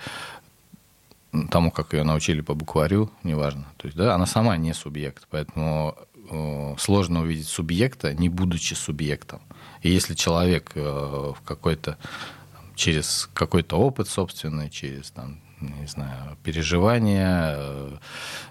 тому, 1.51 1.71
как 1.71 1.95
ее 1.95 2.05
научили 2.05 2.42
по 2.42 2.55
букварю, 2.55 3.11
неважно. 3.23 3.64
То 3.79 3.87
есть, 3.87 3.97
да, 3.97 4.14
она 4.14 4.27
сама 4.27 4.59
не 4.59 4.75
субъект, 4.75 5.27
поэтому 5.31 5.97
э, 6.31 6.75
сложно 6.79 7.23
увидеть 7.23 7.49
субъекта, 7.49 8.12
не 8.12 8.29
будучи 8.29 8.75
субъектом. 8.75 9.40
И 9.81 9.90
если 9.90 10.14
человек 10.14 10.73
э, 10.75 10.81
в 10.81 11.38
какой-то 11.47 11.97
через 12.75 13.31
какой-то 13.33 13.79
опыт 13.79 14.07
собственный, 14.07 14.69
через 14.69 15.11
там, 15.12 15.40
не 15.61 15.87
знаю, 15.87 16.37
переживания, 16.42 17.55
э, 17.57 17.97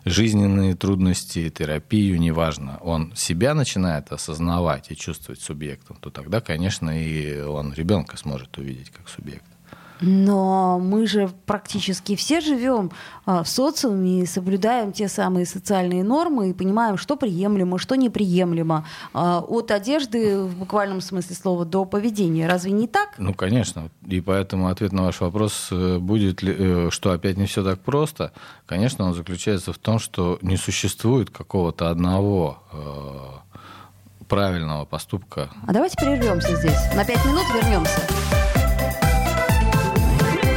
жизненные 0.05 0.75
трудности, 0.75 1.49
терапию, 1.49 2.19
неважно, 2.19 2.77
он 2.81 3.15
себя 3.15 3.53
начинает 3.53 4.11
осознавать 4.11 4.91
и 4.91 4.95
чувствовать 4.95 5.41
субъектом, 5.41 5.97
то 5.97 6.09
тогда, 6.09 6.41
конечно, 6.41 6.89
и 6.89 7.41
он 7.41 7.73
ребенка 7.73 8.17
сможет 8.17 8.57
увидеть 8.57 8.89
как 8.89 9.09
субъект. 9.09 9.54
Но 10.01 10.79
мы 10.79 11.08
же 11.08 11.29
практически 11.45 12.15
все 12.15 12.41
живем 12.41 12.91
а, 13.25 13.43
в 13.43 13.49
социуме 13.49 14.21
и 14.21 14.25
соблюдаем 14.25 14.91
те 14.91 15.08
самые 15.08 15.45
социальные 15.45 16.03
нормы 16.03 16.49
и 16.49 16.53
понимаем, 16.53 16.97
что 16.97 17.15
приемлемо, 17.15 17.79
что 17.79 17.95
неприемлемо. 17.95 18.86
А, 19.13 19.39
от 19.39 19.71
одежды 19.71 20.39
в 20.39 20.58
буквальном 20.58 21.01
смысле 21.01 21.36
слова 21.36 21.65
до 21.65 21.86
поведения. 21.86 22.47
Разве 22.47 22.71
не 22.71 22.88
так? 22.88 23.15
Ну, 23.17 23.34
конечно. 23.34 23.89
И 24.05 24.21
поэтому 24.21 24.67
ответ 24.67 24.91
на 24.91 25.03
ваш 25.03 25.21
вопрос 25.21 25.69
э, 25.71 25.97
будет 25.97 26.41
ли, 26.41 26.55
э, 26.58 26.89
что 26.91 27.12
опять 27.12 27.38
не 27.38 27.45
все 27.45 27.63
так 27.63 27.79
просто. 27.79 28.31
Конечно, 28.65 29.05
он 29.05 29.13
заключается 29.13 29.73
в 29.73 29.77
том, 29.77 29.99
что 29.99 30.38
не 30.41 30.58
существует 30.58 31.29
какого-то 31.29 31.89
одного 31.89 32.63
э, 32.71 34.25
правильного 34.27 34.86
поступка. 34.86 35.49
А 35.65 35.73
давайте 35.73 35.95
прервемся 35.97 36.55
здесь. 36.55 36.93
На 36.93 37.05
пять 37.05 37.23
минут 37.25 37.45
вернемся. 37.53 38.01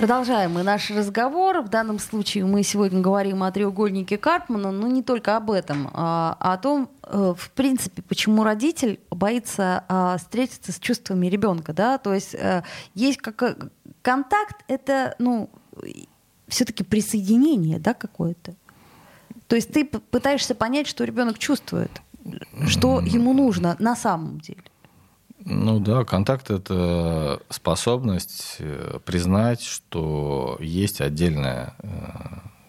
Продолжаем 0.00 0.52
мы 0.52 0.62
наш 0.62 0.90
разговор. 0.90 1.60
В 1.60 1.68
данном 1.68 1.98
случае 1.98 2.46
мы 2.46 2.62
сегодня 2.62 3.02
говорим 3.02 3.42
о 3.42 3.52
треугольнике 3.52 4.16
Карпмана, 4.16 4.70
но 4.70 4.88
не 4.88 5.02
только 5.02 5.36
об 5.36 5.50
этом, 5.50 5.90
а 5.92 6.38
о 6.40 6.56
том, 6.56 6.88
э, 7.02 7.34
в 7.36 7.50
принципе, 7.50 8.00
почему 8.00 8.42
родитель 8.42 8.98
боится 9.10 9.84
а, 9.88 10.16
встретиться 10.16 10.72
с 10.72 10.78
чувствами 10.78 11.26
ребенка. 11.26 11.74
Да? 11.74 11.98
То 11.98 12.14
есть 12.14 12.34
э, 12.34 12.62
есть 12.94 13.18
как 13.18 13.42
э, 13.42 13.54
контакт, 14.00 14.64
это 14.68 15.16
ну, 15.18 15.50
все-таки 16.48 16.82
присоединение 16.82 17.78
да, 17.78 17.92
какое-то. 17.92 18.54
То 19.48 19.56
есть 19.56 19.70
ты 19.70 19.84
пытаешься 19.84 20.54
понять, 20.54 20.86
что 20.86 21.04
ребенок 21.04 21.38
чувствует, 21.38 22.00
что 22.66 23.00
ему 23.00 23.34
нужно 23.34 23.76
на 23.78 23.94
самом 23.94 24.40
деле. 24.40 24.62
Ну 25.52 25.80
да, 25.80 26.04
контакт— 26.04 26.48
это 26.52 27.40
способность 27.48 28.56
э, 28.60 29.00
признать, 29.04 29.62
что 29.62 30.56
есть 30.60 31.00
отдельное 31.00 31.74
э, 31.80 31.88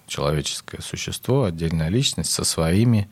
человеческое 0.07 0.81
существо, 0.81 1.43
отдельная 1.43 1.89
личность 1.89 2.31
со 2.31 2.43
своими 2.43 3.07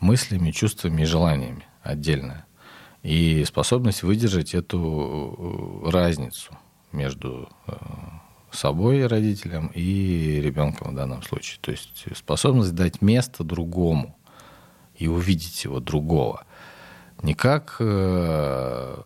мыслями, 0.00 0.50
чувствами 0.50 1.02
и 1.02 1.04
желаниями 1.04 1.66
отдельная. 1.82 2.46
И 3.02 3.44
способность 3.44 4.02
выдержать 4.02 4.54
эту 4.54 5.84
э, 5.84 5.90
разницу 5.90 6.56
между 6.90 7.50
собой, 8.50 9.06
родителем, 9.06 9.70
и 9.74 10.40
ребенком 10.42 10.92
в 10.92 10.94
данном 10.94 11.22
случае. 11.22 11.58
То 11.60 11.70
есть 11.70 12.04
способность 12.16 12.74
дать 12.74 13.02
место 13.02 13.44
другому 13.44 14.16
и 14.96 15.06
увидеть 15.06 15.64
его 15.64 15.80
другого– 15.80 16.46
не 17.22 17.34
как 17.34 17.76
э, 17.78 19.02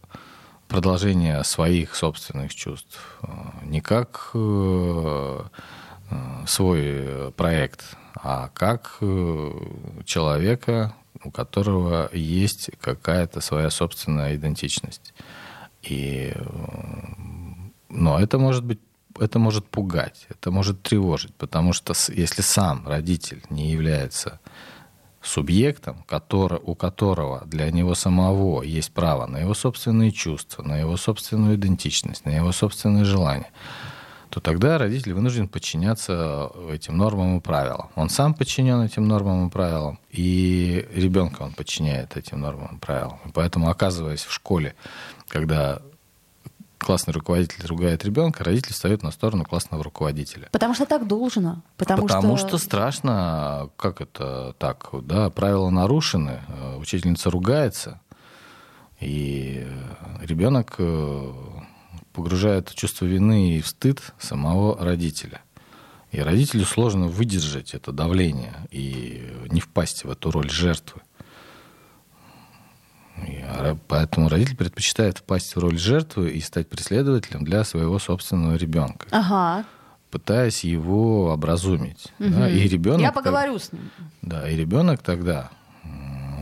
продолжение 0.68 1.44
своих 1.44 1.94
собственных 1.94 2.54
чувств, 2.54 3.18
э, 3.22 3.26
не 3.64 3.80
как 3.80 4.30
э, 4.34 5.44
свой 6.46 7.32
проект, 7.36 7.96
а 8.14 8.48
как 8.54 8.98
человека, 10.04 10.94
у 11.24 11.30
которого 11.32 12.08
есть 12.12 12.70
какая-то 12.80 13.40
своя 13.40 13.70
собственная 13.70 14.36
идентичность. 14.36 15.14
И, 15.82 16.32
но 17.88 18.20
это 18.20 18.38
может 18.38 18.64
быть 18.64 18.78
это 19.18 19.38
может 19.38 19.66
пугать, 19.66 20.26
это 20.28 20.50
может 20.50 20.82
тревожить, 20.82 21.34
потому 21.34 21.72
что 21.72 21.94
если 22.12 22.42
сам 22.42 22.86
родитель 22.86 23.42
не 23.50 23.70
является 23.70 24.40
субъектом, 25.26 26.04
который, 26.06 26.60
у 26.62 26.74
которого 26.74 27.42
для 27.46 27.70
него 27.70 27.94
самого 27.94 28.62
есть 28.62 28.92
право 28.92 29.26
на 29.26 29.38
его 29.38 29.54
собственные 29.54 30.12
чувства, 30.12 30.62
на 30.62 30.78
его 30.78 30.96
собственную 30.96 31.56
идентичность, 31.56 32.24
на 32.24 32.30
его 32.30 32.52
собственные 32.52 33.04
желания, 33.04 33.50
то 34.30 34.40
тогда 34.40 34.78
родитель 34.78 35.14
вынужден 35.14 35.48
подчиняться 35.48 36.50
этим 36.70 36.96
нормам 36.96 37.38
и 37.38 37.40
правилам. 37.40 37.90
Он 37.94 38.08
сам 38.08 38.34
подчинен 38.34 38.82
этим 38.82 39.08
нормам 39.08 39.48
и 39.48 39.50
правилам, 39.50 39.98
и 40.10 40.86
ребенка 40.92 41.42
он 41.42 41.52
подчиняет 41.52 42.16
этим 42.16 42.40
нормам 42.40 42.76
и 42.76 42.78
правилам. 42.78 43.18
И 43.24 43.30
поэтому, 43.32 43.68
оказываясь 43.68 44.24
в 44.24 44.32
школе, 44.32 44.74
когда 45.28 45.80
классный 46.86 47.12
руководитель 47.12 47.66
ругает 47.66 48.04
ребенка, 48.04 48.44
родитель 48.44 48.72
встает 48.72 49.02
на 49.02 49.10
сторону 49.10 49.44
классного 49.44 49.82
руководителя. 49.82 50.48
Потому 50.52 50.72
что 50.72 50.86
так 50.86 51.08
должно. 51.08 51.64
Потому, 51.76 52.06
потому 52.06 52.36
что... 52.36 52.46
что 52.46 52.58
страшно, 52.58 53.70
как 53.76 54.00
это 54.00 54.54
так, 54.58 54.90
да, 55.02 55.28
правила 55.30 55.68
нарушены, 55.68 56.42
э, 56.46 56.76
учительница 56.76 57.28
ругается, 57.28 58.00
и 59.00 59.66
ребенок 60.20 60.76
э, 60.78 61.32
погружает 62.12 62.72
чувство 62.72 63.04
вины 63.04 63.56
и 63.56 63.60
в 63.62 63.66
стыд 63.66 64.00
самого 64.20 64.78
родителя. 64.78 65.40
И 66.12 66.20
родителю 66.20 66.64
сложно 66.64 67.08
выдержать 67.08 67.74
это 67.74 67.90
давление 67.90 68.54
и 68.70 69.28
не 69.50 69.60
впасть 69.60 70.04
в 70.04 70.10
эту 70.10 70.30
роль 70.30 70.48
жертвы. 70.48 71.02
И 73.26 73.44
поэтому 73.88 74.28
родитель 74.28 74.56
предпочитает 74.56 75.18
впасть 75.18 75.56
в 75.56 75.58
роль 75.58 75.78
жертвы 75.78 76.30
и 76.30 76.40
стать 76.40 76.68
преследователем 76.68 77.44
для 77.44 77.64
своего 77.64 77.98
собственного 77.98 78.56
ребенка. 78.56 79.06
Ага. 79.10 79.64
Пытаясь 80.10 80.64
его 80.64 81.32
образумить. 81.32 82.12
Угу. 82.18 82.28
Да? 82.30 82.50
И 82.50 82.68
ребенок, 82.68 83.00
Я 83.00 83.12
поговорю 83.12 83.58
с 83.58 83.72
ним. 83.72 83.90
Да, 84.22 84.48
и 84.48 84.56
ребенок 84.56 85.02
тогда 85.02 85.50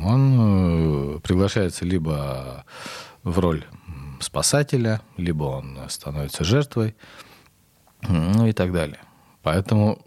он 0.04 1.16
э, 1.16 1.20
приглашается 1.20 1.84
либо 1.84 2.64
в 3.22 3.38
роль 3.38 3.64
спасателя, 4.20 5.00
либо 5.16 5.44
он 5.44 5.78
становится 5.88 6.44
жертвой, 6.44 6.94
ну 8.02 8.46
и 8.46 8.52
так 8.52 8.72
далее. 8.72 9.00
Поэтому 9.42 10.04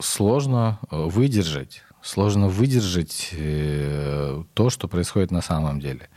сложно 0.00 0.78
выдержать 0.90 1.82
сложно 2.04 2.48
выдержать 2.48 3.30
э, 3.32 4.42
то, 4.52 4.70
что 4.70 4.86
происходит 4.88 5.30
на 5.30 5.40
самом 5.40 5.80
деле. 5.80 6.08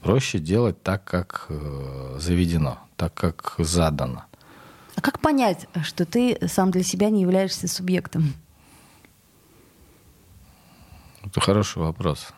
Проще 0.00 0.38
делать 0.38 0.82
так, 0.82 1.04
как 1.04 1.46
э, 1.48 2.16
заведено, 2.18 2.78
так, 2.96 3.14
как 3.14 3.54
задано. 3.58 4.24
А 4.96 5.00
как 5.00 5.20
понять, 5.20 5.68
что 5.84 6.04
ты 6.04 6.36
сам 6.48 6.72
для 6.72 6.82
себя 6.82 7.08
не 7.08 7.22
являешься 7.22 7.68
субъектом? 7.68 8.34
Это 11.22 11.40
хороший 11.40 11.78
вопрос. 11.78 12.28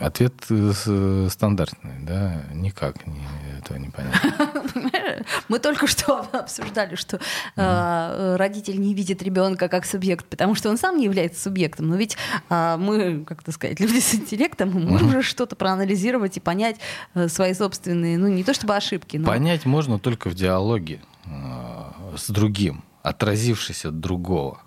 Ответ 0.00 0.34
э, 0.50 1.28
стандартный, 1.30 1.98
да, 2.00 2.42
никак 2.52 3.06
не, 3.06 3.26
этого 3.58 3.78
не 3.78 3.90
понять. 3.90 4.14
Мы 5.48 5.58
только 5.58 5.86
что 5.96 6.26
обсуждали, 6.32 6.94
что 6.94 7.20
э, 7.56 8.36
родитель 8.36 8.80
не 8.80 8.94
видит 8.94 9.22
ребенка 9.22 9.68
как 9.68 9.86
субъект, 9.86 10.26
потому 10.26 10.54
что 10.54 10.70
он 10.70 10.78
сам 10.78 10.98
не 10.98 11.04
является 11.04 11.42
субъектом. 11.42 11.88
Но 11.88 11.96
ведь 11.96 12.16
э, 12.48 12.76
мы, 12.78 13.24
как 13.24 13.42
то 13.42 13.52
сказать, 13.52 13.80
люди 13.80 14.00
с 14.00 14.14
интеллектом, 14.14 14.70
мы 14.70 14.80
можем 14.80 15.08
уже 15.08 15.22
что-то 15.22 15.56
проанализировать 15.56 16.36
и 16.36 16.40
понять 16.40 16.76
э, 17.14 17.28
свои 17.28 17.54
собственные, 17.54 18.18
ну 18.18 18.28
не 18.28 18.44
то 18.44 18.54
чтобы 18.54 18.76
ошибки, 18.76 19.16
но... 19.16 19.26
Понять 19.26 19.64
можно 19.64 19.98
только 19.98 20.28
в 20.28 20.34
диалоге 20.34 21.00
э, 21.24 21.30
с 22.16 22.28
другим, 22.30 22.84
отразившись 23.02 23.84
от 23.84 24.00
другого 24.00 24.60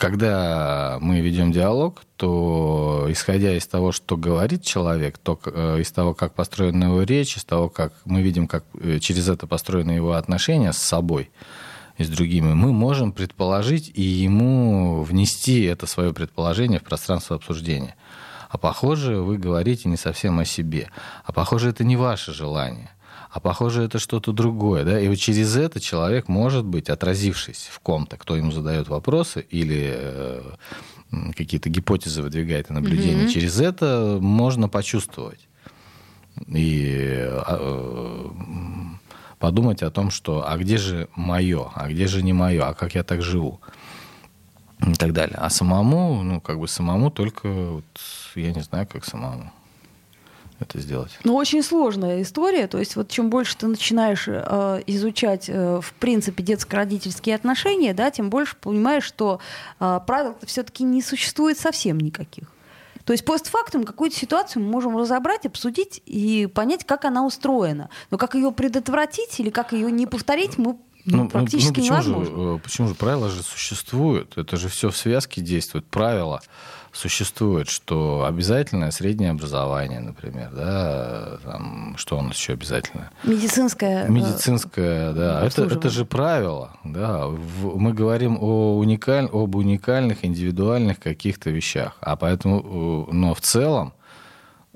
когда 0.00 0.96
мы 1.00 1.20
ведем 1.20 1.52
диалог, 1.52 2.02
то 2.16 3.06
исходя 3.10 3.54
из 3.54 3.66
того, 3.66 3.92
что 3.92 4.16
говорит 4.16 4.64
человек, 4.64 5.18
то 5.18 5.38
э, 5.44 5.80
из 5.80 5.92
того, 5.92 6.14
как 6.14 6.34
построена 6.34 6.84
его 6.84 7.02
речь, 7.02 7.36
из 7.36 7.44
того, 7.44 7.68
как 7.68 7.92
мы 8.06 8.22
видим, 8.22 8.48
как 8.48 8.64
э, 8.80 8.98
через 8.98 9.28
это 9.28 9.46
построены 9.46 9.90
его 9.90 10.14
отношения 10.14 10.72
с 10.72 10.78
собой 10.78 11.30
и 11.98 12.04
с 12.04 12.08
другими, 12.08 12.54
мы 12.54 12.72
можем 12.72 13.12
предположить 13.12 13.92
и 13.94 14.00
ему 14.00 15.02
внести 15.02 15.64
это 15.64 15.86
свое 15.86 16.14
предположение 16.14 16.80
в 16.80 16.84
пространство 16.84 17.36
обсуждения. 17.36 17.94
А 18.48 18.56
похоже, 18.56 19.18
вы 19.18 19.36
говорите 19.36 19.88
не 19.90 19.98
совсем 19.98 20.38
о 20.38 20.46
себе. 20.46 20.88
А 21.24 21.32
похоже, 21.32 21.68
это 21.68 21.84
не 21.84 21.96
ваше 21.96 22.32
желание 22.32 22.90
а 23.32 23.38
похоже, 23.38 23.82
это 23.84 23.98
что-то 23.98 24.32
другое, 24.32 24.84
да, 24.84 25.00
и 25.00 25.08
вот 25.08 25.16
через 25.16 25.56
это 25.56 25.80
человек 25.80 26.28
может 26.28 26.64
быть, 26.64 26.88
отразившись 26.88 27.68
в 27.70 27.78
ком-то, 27.80 28.16
кто 28.16 28.36
ему 28.36 28.50
задает 28.50 28.88
вопросы 28.88 29.46
или 29.50 29.92
э, 29.92 30.42
какие-то 31.36 31.68
гипотезы 31.68 32.22
выдвигает 32.22 32.70
и 32.70 32.72
наблюдения, 32.72 33.24
mm-hmm. 33.24 33.32
через 33.32 33.60
это 33.60 34.18
можно 34.20 34.68
почувствовать 34.68 35.48
и 36.48 37.28
э, 37.28 38.26
подумать 39.38 39.82
о 39.82 39.90
том, 39.90 40.10
что 40.10 40.48
а 40.48 40.56
где 40.58 40.76
же 40.76 41.08
мое, 41.14 41.70
а 41.74 41.88
где 41.88 42.08
же 42.08 42.22
не 42.22 42.32
мое, 42.32 42.68
а 42.68 42.74
как 42.74 42.96
я 42.96 43.04
так 43.04 43.22
живу 43.22 43.60
и 44.84 44.94
так 44.94 45.12
далее. 45.12 45.36
А 45.38 45.50
самому, 45.50 46.22
ну, 46.22 46.40
как 46.40 46.58
бы 46.58 46.66
самому 46.66 47.10
только, 47.10 47.48
вот, 47.48 47.84
я 48.34 48.52
не 48.52 48.62
знаю, 48.62 48.86
как 48.86 49.04
самому 49.04 49.52
это 50.60 50.78
сделать? 50.80 51.18
Ну, 51.24 51.34
очень 51.34 51.62
сложная 51.62 52.22
история. 52.22 52.66
То 52.66 52.78
есть 52.78 52.96
вот 52.96 53.08
чем 53.08 53.30
больше 53.30 53.56
ты 53.56 53.66
начинаешь 53.66 54.24
э, 54.28 54.82
изучать, 54.86 55.48
э, 55.48 55.80
в 55.82 55.92
принципе, 55.94 56.42
детско-родительские 56.42 57.34
отношения, 57.34 57.94
да, 57.94 58.10
тем 58.10 58.30
больше 58.30 58.56
понимаешь, 58.56 59.04
что 59.04 59.40
э, 59.78 60.00
правил 60.06 60.36
все-таки 60.44 60.84
не 60.84 61.02
существует 61.02 61.58
совсем 61.58 61.98
никаких. 61.98 62.44
То 63.04 63.12
есть 63.12 63.24
постфактум 63.24 63.84
какую-то 63.84 64.16
ситуацию 64.16 64.62
мы 64.62 64.70
можем 64.70 64.96
разобрать, 64.96 65.46
обсудить 65.46 66.02
и 66.06 66.46
понять, 66.46 66.84
как 66.84 67.04
она 67.04 67.24
устроена. 67.24 67.88
Но 68.10 68.18
как 68.18 68.34
ее 68.34 68.52
предотвратить 68.52 69.40
или 69.40 69.50
как 69.50 69.72
ее 69.72 69.90
не 69.90 70.06
повторить, 70.06 70.58
мы 70.58 70.76
ну, 71.06 71.24
ну, 71.24 71.28
практически 71.28 71.68
ну, 71.68 71.74
почему 71.74 71.86
невозможно. 71.86 72.24
Же, 72.24 72.56
э, 72.56 72.58
почему 72.62 72.88
же 72.88 72.94
правила 72.94 73.28
же 73.30 73.42
существуют? 73.42 74.36
Это 74.36 74.56
же 74.56 74.68
все 74.68 74.90
в 74.90 74.96
связке 74.96 75.40
действует. 75.40 75.86
Правила 75.86 76.42
существует, 76.92 77.68
что 77.68 78.24
обязательное 78.26 78.90
среднее 78.90 79.30
образование, 79.30 80.00
например, 80.00 80.50
да, 80.52 81.38
там, 81.44 81.94
что 81.96 82.18
у 82.18 82.22
нас 82.22 82.36
еще 82.36 82.54
обязательно? 82.54 83.10
Медицинское. 83.24 84.06
Э, 84.06 84.08
Медицинское, 84.08 85.12
да. 85.12 85.44
Это, 85.44 85.64
это 85.64 85.88
же 85.88 86.04
правило, 86.04 86.72
да. 86.84 87.28
Мы 87.28 87.92
говорим 87.92 88.38
о 88.40 88.76
уникаль, 88.78 89.26
об 89.26 89.54
уникальных, 89.54 90.24
индивидуальных 90.24 90.98
каких-то 90.98 91.50
вещах, 91.50 91.96
а 92.00 92.16
поэтому, 92.16 93.06
э, 93.08 93.14
но 93.14 93.34
в 93.34 93.40
целом 93.40 93.92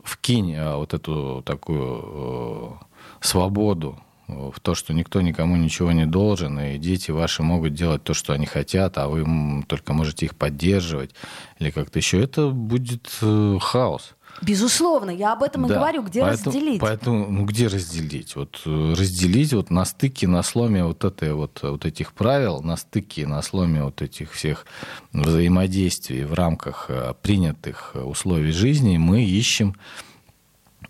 вкинь 0.03 0.55
э, 0.55 0.77
вот 0.77 0.95
эту 0.95 1.43
такую 1.45 2.79
свободу 3.21 3.99
в 4.27 4.59
то, 4.61 4.75
что 4.75 4.95
никто 4.95 5.21
никому 5.21 5.57
ничего 5.57 5.93
не 5.93 6.07
должен, 6.07 6.59
и 6.59 6.79
дети 6.79 7.11
ваши 7.11 7.43
могут 7.43 7.75
делать 7.75 8.03
то, 8.03 8.15
что 8.15 8.33
они 8.33 8.47
хотят, 8.47 8.99
а 8.99 9.09
вы 9.09 9.65
только 9.67 9.93
можете 9.93 10.27
их 10.27 10.37
поддерживать 10.37 11.15
или 11.59 11.71
как-то 11.71 11.99
еще, 11.99 12.21
это 12.23 12.49
будет 12.49 13.09
э, 13.23 13.59
хаос. 13.61 14.15
Безусловно, 14.43 15.11
я 15.11 15.33
об 15.33 15.43
этом 15.43 15.67
и 15.67 15.69
да, 15.69 15.77
говорю, 15.77 16.03
где 16.03 16.23
поэтому, 16.23 16.47
разделить. 16.47 16.81
Поэтому, 16.81 17.27
ну 17.31 17.45
где 17.45 17.69
разделить? 17.69 18.35
Вот 18.35 18.63
э, 18.67 18.95
разделить 18.99 19.53
вот 19.53 19.71
на 19.71 19.85
стыке, 19.85 20.27
на 20.27 20.43
сломе 20.43 20.85
вот 20.85 21.05
этой 21.05 21.33
вот, 21.35 21.61
вот 21.63 21.85
этих 21.85 22.13
правил, 22.13 22.61
на 22.61 22.77
стыке, 22.77 23.27
на 23.27 23.43
сломе 23.43 23.85
вот 23.85 24.03
этих 24.03 24.33
всех 24.33 24.67
взаимодействий 25.13 26.25
в 26.25 26.35
рамках 26.35 26.87
э, 26.89 27.15
принятых 27.23 27.95
условий 27.95 28.53
жизни 28.53 28.97
мы 28.97 29.23
ищем 29.25 29.77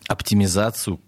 оптимизацию 0.09 1.01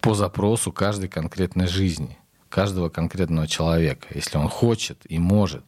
по 0.00 0.14
запросу 0.14 0.72
каждой 0.72 1.08
конкретной 1.08 1.66
жизни, 1.66 2.18
каждого 2.48 2.88
конкретного 2.88 3.46
человека, 3.46 4.08
если 4.14 4.38
он 4.38 4.48
хочет 4.48 4.98
и 5.08 5.18
может 5.18 5.64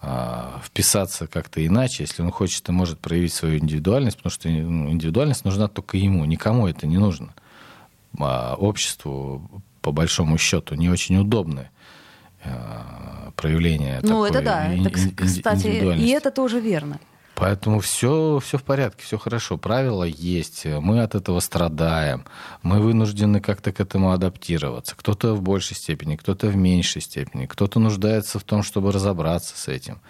а, 0.00 0.60
вписаться 0.62 1.26
как-то 1.26 1.64
иначе, 1.64 2.02
если 2.02 2.22
он 2.22 2.30
хочет 2.30 2.68
и 2.68 2.72
может 2.72 2.98
проявить 2.98 3.32
свою 3.32 3.58
индивидуальность, 3.58 4.18
потому 4.18 4.30
что 4.30 4.48
ну, 4.48 4.90
индивидуальность 4.90 5.44
нужна 5.44 5.68
только 5.68 5.96
ему, 5.96 6.24
никому 6.24 6.68
это 6.68 6.86
не 6.86 6.98
нужно. 6.98 7.34
А 8.18 8.54
обществу, 8.54 9.62
по 9.80 9.92
большому 9.92 10.36
счету, 10.38 10.74
не 10.74 10.90
очень 10.90 11.16
удобное 11.16 11.70
а, 12.44 13.32
проявление 13.36 14.00
ну, 14.02 14.24
это 14.24 14.42
да, 14.42 14.74
это, 14.74 14.90
кстати, 14.90 15.66
и 15.98 16.08
это 16.08 16.30
тоже 16.30 16.60
верно. 16.60 17.00
Поэтому 17.34 17.80
все, 17.80 18.38
все 18.38 18.58
в 18.58 18.62
порядке, 18.62 19.02
все 19.02 19.18
хорошо. 19.18 19.58
Правила 19.58 20.04
есть. 20.04 20.64
Мы 20.66 21.02
от 21.02 21.14
этого 21.14 21.40
страдаем. 21.40 22.24
Мы 22.62 22.80
вынуждены 22.80 23.40
как-то 23.40 23.72
к 23.72 23.80
этому 23.80 24.12
адаптироваться. 24.12 24.94
Кто-то 24.96 25.34
в 25.34 25.42
большей 25.42 25.76
степени, 25.76 26.16
кто-то 26.16 26.46
в 26.46 26.56
меньшей 26.56 27.02
степени. 27.02 27.46
Кто-то 27.46 27.80
нуждается 27.80 28.38
в 28.38 28.44
том, 28.44 28.62
чтобы 28.62 28.92
разобраться 28.92 29.58
с 29.58 29.68
этим. 29.68 30.00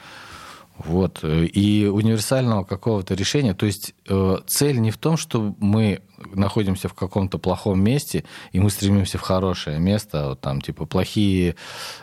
Вот. 0.78 1.20
И 1.22 1.88
универсального 1.92 2.64
какого-то 2.64 3.14
решения, 3.14 3.54
то 3.54 3.66
есть 3.66 3.94
э, 4.08 4.38
цель 4.46 4.80
не 4.80 4.90
в 4.90 4.98
том, 4.98 5.16
что 5.16 5.54
мы 5.58 6.02
находимся 6.32 6.88
в 6.88 6.94
каком-то 6.94 7.38
плохом 7.38 7.82
месте, 7.82 8.24
и 8.52 8.60
мы 8.60 8.70
стремимся 8.70 9.18
в 9.18 9.20
хорошее 9.20 9.78
место, 9.78 10.28
вот 10.30 10.40
там, 10.40 10.60
типа, 10.60 10.86
плохие 10.86 11.54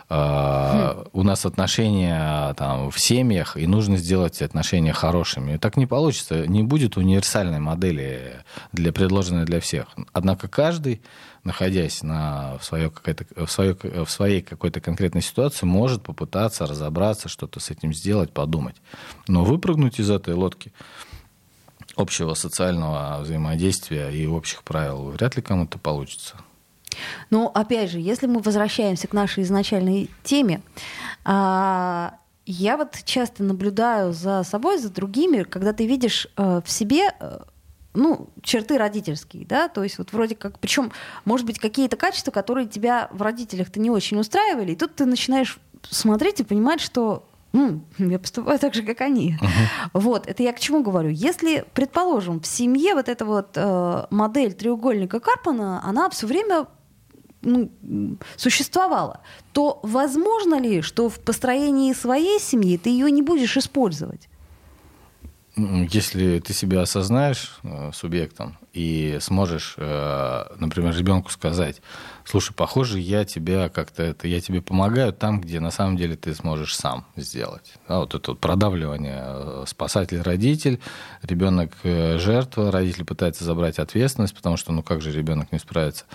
э, 0.10 0.14
хм. 0.14 1.10
у 1.12 1.24
нас 1.24 1.46
отношения 1.46 2.54
там, 2.54 2.92
в 2.92 3.00
семьях, 3.00 3.58
и 3.58 3.68
нужно 3.68 3.98
сделать 3.98 4.36
эти 4.38 4.44
отношения 4.44 4.94
хорошими. 4.94 5.56
И 5.56 5.58
так 5.58 5.76
не 5.76 5.86
получится, 5.86 6.48
не 6.48 6.64
будет 6.64 6.98
универсальной 6.98 7.60
модели, 7.60 8.44
для, 8.72 8.94
предложенной 8.94 9.46
для 9.46 9.60
всех. 9.60 9.88
Однако 10.14 10.48
каждый 10.48 11.02
находясь 11.44 12.04
на, 12.04 12.58
в, 12.60 12.64
своей, 12.64 12.90
в, 12.90 13.50
своей, 13.50 13.74
в 13.74 14.10
своей 14.10 14.42
какой-то 14.42 14.80
конкретной 14.80 15.22
ситуации, 15.22 15.66
может 15.66 16.04
попытаться 16.04 16.68
разобраться, 16.68 17.30
что-то 17.30 17.60
с 17.60 17.72
этим 17.72 17.94
сделать, 17.94 18.32
подумать. 18.32 18.76
Но 19.28 19.44
выпрыгнуть 19.44 20.00
из 20.00 20.10
этой 20.10 20.34
лодки 20.34 20.72
общего 21.96 22.34
социального 22.34 23.20
взаимодействия 23.22 24.10
и 24.10 24.26
общих 24.26 24.64
правил 24.64 25.12
вряд 25.12 25.36
ли 25.36 25.42
кому-то 25.42 25.78
получится. 25.78 26.36
Ну, 27.30 27.48
опять 27.48 27.92
же, 27.92 28.00
если 28.00 28.28
мы 28.28 28.42
возвращаемся 28.42 29.08
к 29.08 29.14
нашей 29.14 29.44
изначальной 29.44 30.10
теме, 30.24 30.62
а, 31.24 32.16
я 32.46 32.78
вот 32.78 32.98
часто 33.06 33.44
наблюдаю 33.44 34.14
за 34.14 34.44
собой, 34.44 34.78
за 34.78 34.90
другими, 34.90 35.44
когда 35.44 35.74
ты 35.74 35.86
видишь 35.86 36.28
э, 36.36 36.62
в 36.66 36.70
себе 36.70 37.14
э, 37.20 37.40
ну, 37.94 38.30
черты 38.42 38.78
родительские, 38.78 39.46
да, 39.46 39.68
то 39.68 39.84
есть 39.84 39.98
вот 39.98 40.14
вроде 40.14 40.36
как, 40.36 40.60
причем, 40.60 40.92
может 41.26 41.46
быть, 41.46 41.60
какие-то 41.60 41.98
качества, 41.98 42.32
которые 42.32 42.68
тебя 42.68 43.10
в 43.12 43.22
родителях-то 43.22 43.80
не 43.80 43.90
очень 43.90 44.20
устраивали, 44.20 44.72
и 44.72 44.76
тут 44.76 44.96
ты 44.96 45.06
начинаешь 45.06 45.60
смотреть 45.90 46.40
и 46.40 46.44
понимать, 46.44 46.82
что 46.82 47.28
я 47.98 48.20
поступаю 48.20 48.60
так 48.60 48.74
же, 48.74 48.82
как 48.84 49.02
они. 49.02 49.38
Uh-huh. 49.42 49.90
Вот, 49.94 50.26
это 50.26 50.42
я 50.42 50.54
к 50.54 50.60
чему 50.60 50.84
говорю? 50.84 51.10
Если, 51.10 51.66
предположим, 51.74 52.40
в 52.40 52.48
семье 52.48 52.96
вот 52.96 53.10
эта 53.10 53.26
вот 53.26 53.50
э, 53.56 54.06
модель 54.10 54.54
треугольника 54.54 55.20
Карпана, 55.20 55.82
она 55.84 56.10
все 56.10 56.28
время 56.28 56.68
ну, 57.42 57.70
существовала, 58.38 59.20
то 59.52 59.80
возможно 59.84 60.60
ли, 60.60 60.82
что 60.82 61.10
в 61.10 61.20
построении 61.20 61.92
своей 61.92 62.40
семьи 62.40 62.78
ты 62.78 62.90
ее 62.90 63.12
не 63.12 63.22
будешь 63.22 63.58
использовать? 63.58 64.30
Если 65.58 66.40
ты 66.40 66.54
себя 66.54 66.82
осознаешь 66.82 67.60
э, 67.64 67.92
субъектом 67.94 68.58
и 68.72 69.18
сможешь, 69.20 69.76
э, 69.78 70.46
например, 70.58 70.96
ребенку 70.96 71.30
сказать, 71.30 71.82
слушай, 72.24 72.54
похоже, 72.54 73.00
я 73.00 73.26
тебя 73.26 73.68
как-то 73.68 74.02
это, 74.02 74.30
я 74.30 74.40
тебе 74.40 74.62
помогаю 74.62 75.12
там, 75.12 75.42
где 75.42 75.60
на 75.60 75.72
самом 75.72 75.98
деле 75.98 76.16
ты 76.16 76.34
сможешь 76.36 76.74
сам 76.74 77.06
сделать. 77.18 77.74
Да, 77.90 78.00
вот 78.00 78.16
это 78.16 78.32
вот 78.32 78.40
продавливание, 78.40 79.24
э, 79.26 79.64
спасатель-родитель, 79.68 80.80
ребенок 81.22 81.74
жертва, 81.84 82.72
родитель 82.72 83.04
пытается 83.04 83.44
забрать 83.44 83.78
ответственность, 83.78 84.34
потому 84.34 84.56
что, 84.56 84.72
ну 84.72 84.84
как 84.84 85.02
же 85.02 85.12
ребенок 85.12 85.52
не 85.52 85.60
справится. 85.60 86.06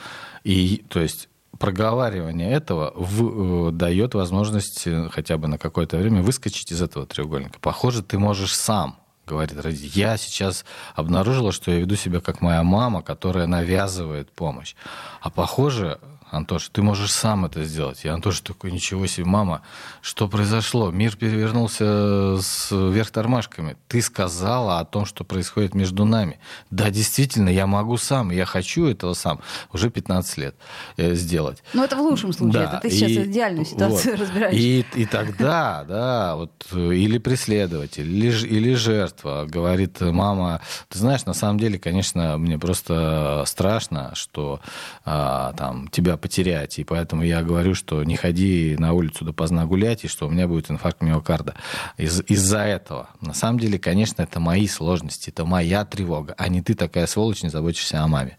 И, 0.45 0.83
то 0.89 0.99
есть, 0.99 1.29
проговаривание 1.59 2.53
этого 2.53 2.93
в, 2.97 3.71
дает 3.71 4.15
возможность 4.15 4.89
хотя 5.11 5.37
бы 5.37 5.47
на 5.49 5.59
какое-то 5.59 5.99
время 5.99 6.23
выскочить 6.23 6.73
из 6.73 6.81
этого 6.81 7.07
треугольника. 7.07 7.59
Похоже, 7.61 8.03
ты 8.03 8.19
можешь 8.19 8.55
сам 8.55 8.99
говорит 9.27 9.61
родитель. 9.61 9.91
Я 9.99 10.17
сейчас 10.17 10.65
обнаружила, 10.95 11.53
что 11.53 11.71
я 11.71 11.79
веду 11.81 11.97
себя 11.97 12.21
как 12.21 12.41
моя 12.41 12.63
мама, 12.63 13.03
которая 13.03 13.47
навязывает 13.47 14.31
помощь. 14.31 14.75
А 15.21 15.31
похоже, 15.31 15.99
Антош, 16.31 16.69
ты 16.71 16.83
можешь 16.83 17.13
сам 17.13 17.45
это 17.45 17.65
сделать. 17.65 18.05
И 18.05 18.09
Антош 18.09 18.41
такой, 18.41 18.73
ничего 18.73 19.07
себе, 19.07 19.27
мама, 19.27 19.63
что 20.03 20.29
произошло? 20.29 20.91
Мир 20.91 21.17
перевернулся 21.17 22.39
с 22.41 22.71
вверх 22.71 23.11
тормашками. 23.11 23.77
Ты 23.87 24.03
сказала 24.03 24.81
о 24.81 24.85
том, 24.85 25.07
что 25.07 25.25
происходит 25.25 25.75
между 25.75 26.05
нами. 26.05 26.39
Да, 26.71 26.91
действительно, 26.91 27.49
я 27.49 27.67
могу 27.67 27.97
сам, 27.97 28.31
я 28.31 28.45
хочу 28.45 28.87
этого 28.87 29.15
сам 29.15 29.41
уже 29.73 29.89
15 29.89 30.39
лет 30.39 30.57
э, 30.97 31.15
сделать. 31.15 31.63
Ну, 31.73 31.85
это 31.85 31.97
в 31.97 32.01
лучшем 32.01 32.33
случае, 32.33 32.53
да, 32.53 32.65
это 32.65 32.81
ты 32.81 32.91
сейчас 32.91 33.11
и, 33.11 33.25
идеальную 33.25 33.65
ситуацию 33.65 34.17
вот, 34.17 34.21
разбираешь. 34.27 34.55
И, 34.55 34.85
и 34.95 35.07
тогда, 35.07 35.85
да, 35.89 36.37
вот, 36.37 36.67
или 36.73 37.19
преследователь, 37.19 38.11
или, 38.11 38.47
или 38.47 38.75
жертва 38.75 39.47
говорит, 39.49 40.01
мама, 40.01 40.61
ты 40.89 40.99
знаешь, 40.99 41.25
на 41.25 41.35
самом 41.35 41.61
деле, 41.61 41.79
конечно, 41.79 42.37
мне 42.37 42.59
просто 42.59 43.45
страшно, 43.47 44.11
что 44.15 44.61
а, 45.05 45.53
там 45.53 45.89
тебя 45.89 46.16
потерять. 46.17 46.79
И 46.79 46.85
поэтому 46.85 47.23
я 47.23 47.43
говорю, 47.43 47.75
что 47.75 48.03
не 48.05 48.17
ходи 48.17 48.77
на 48.79 48.93
улицу 48.93 49.25
допоздна 49.25 49.67
гулять, 49.67 50.05
и 50.05 50.09
что 50.09 50.27
у 50.27 50.31
меня 50.31 50.47
будет 50.49 50.71
инфаркт 50.71 51.03
миокарда. 51.03 51.55
Из- 51.97 52.23
из-за 52.27 52.61
этого. 52.61 53.11
На 53.21 53.35
самом 53.35 53.59
деле, 53.59 53.79
конечно, 53.79 54.23
это 54.23 54.41
мои 54.41 54.67
сложности, 54.67 55.31
это 55.31 55.45
моя 55.45 55.85
тревога, 55.85 56.35
а 56.39 56.49
не 56.49 56.63
ты 56.63 56.75
такая 56.75 57.07
сволочь, 57.07 57.43
не 57.43 57.49
заботишься 57.49 58.03
о 58.03 58.09
маме. 58.09 58.39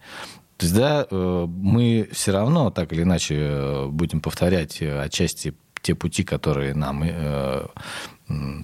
То 0.57 0.65
есть, 0.65 0.75
да, 0.75 1.05
э, 1.09 1.45
мы 1.47 2.09
все 2.11 2.31
равно 2.31 2.71
так 2.71 2.91
или 2.91 3.03
иначе 3.03 3.35
э, 3.37 3.87
будем 3.87 4.21
повторять 4.21 4.81
э, 4.81 5.01
отчасти 5.01 5.53
те 5.83 5.93
пути, 5.93 6.23
которые 6.23 6.73
нам 6.73 7.03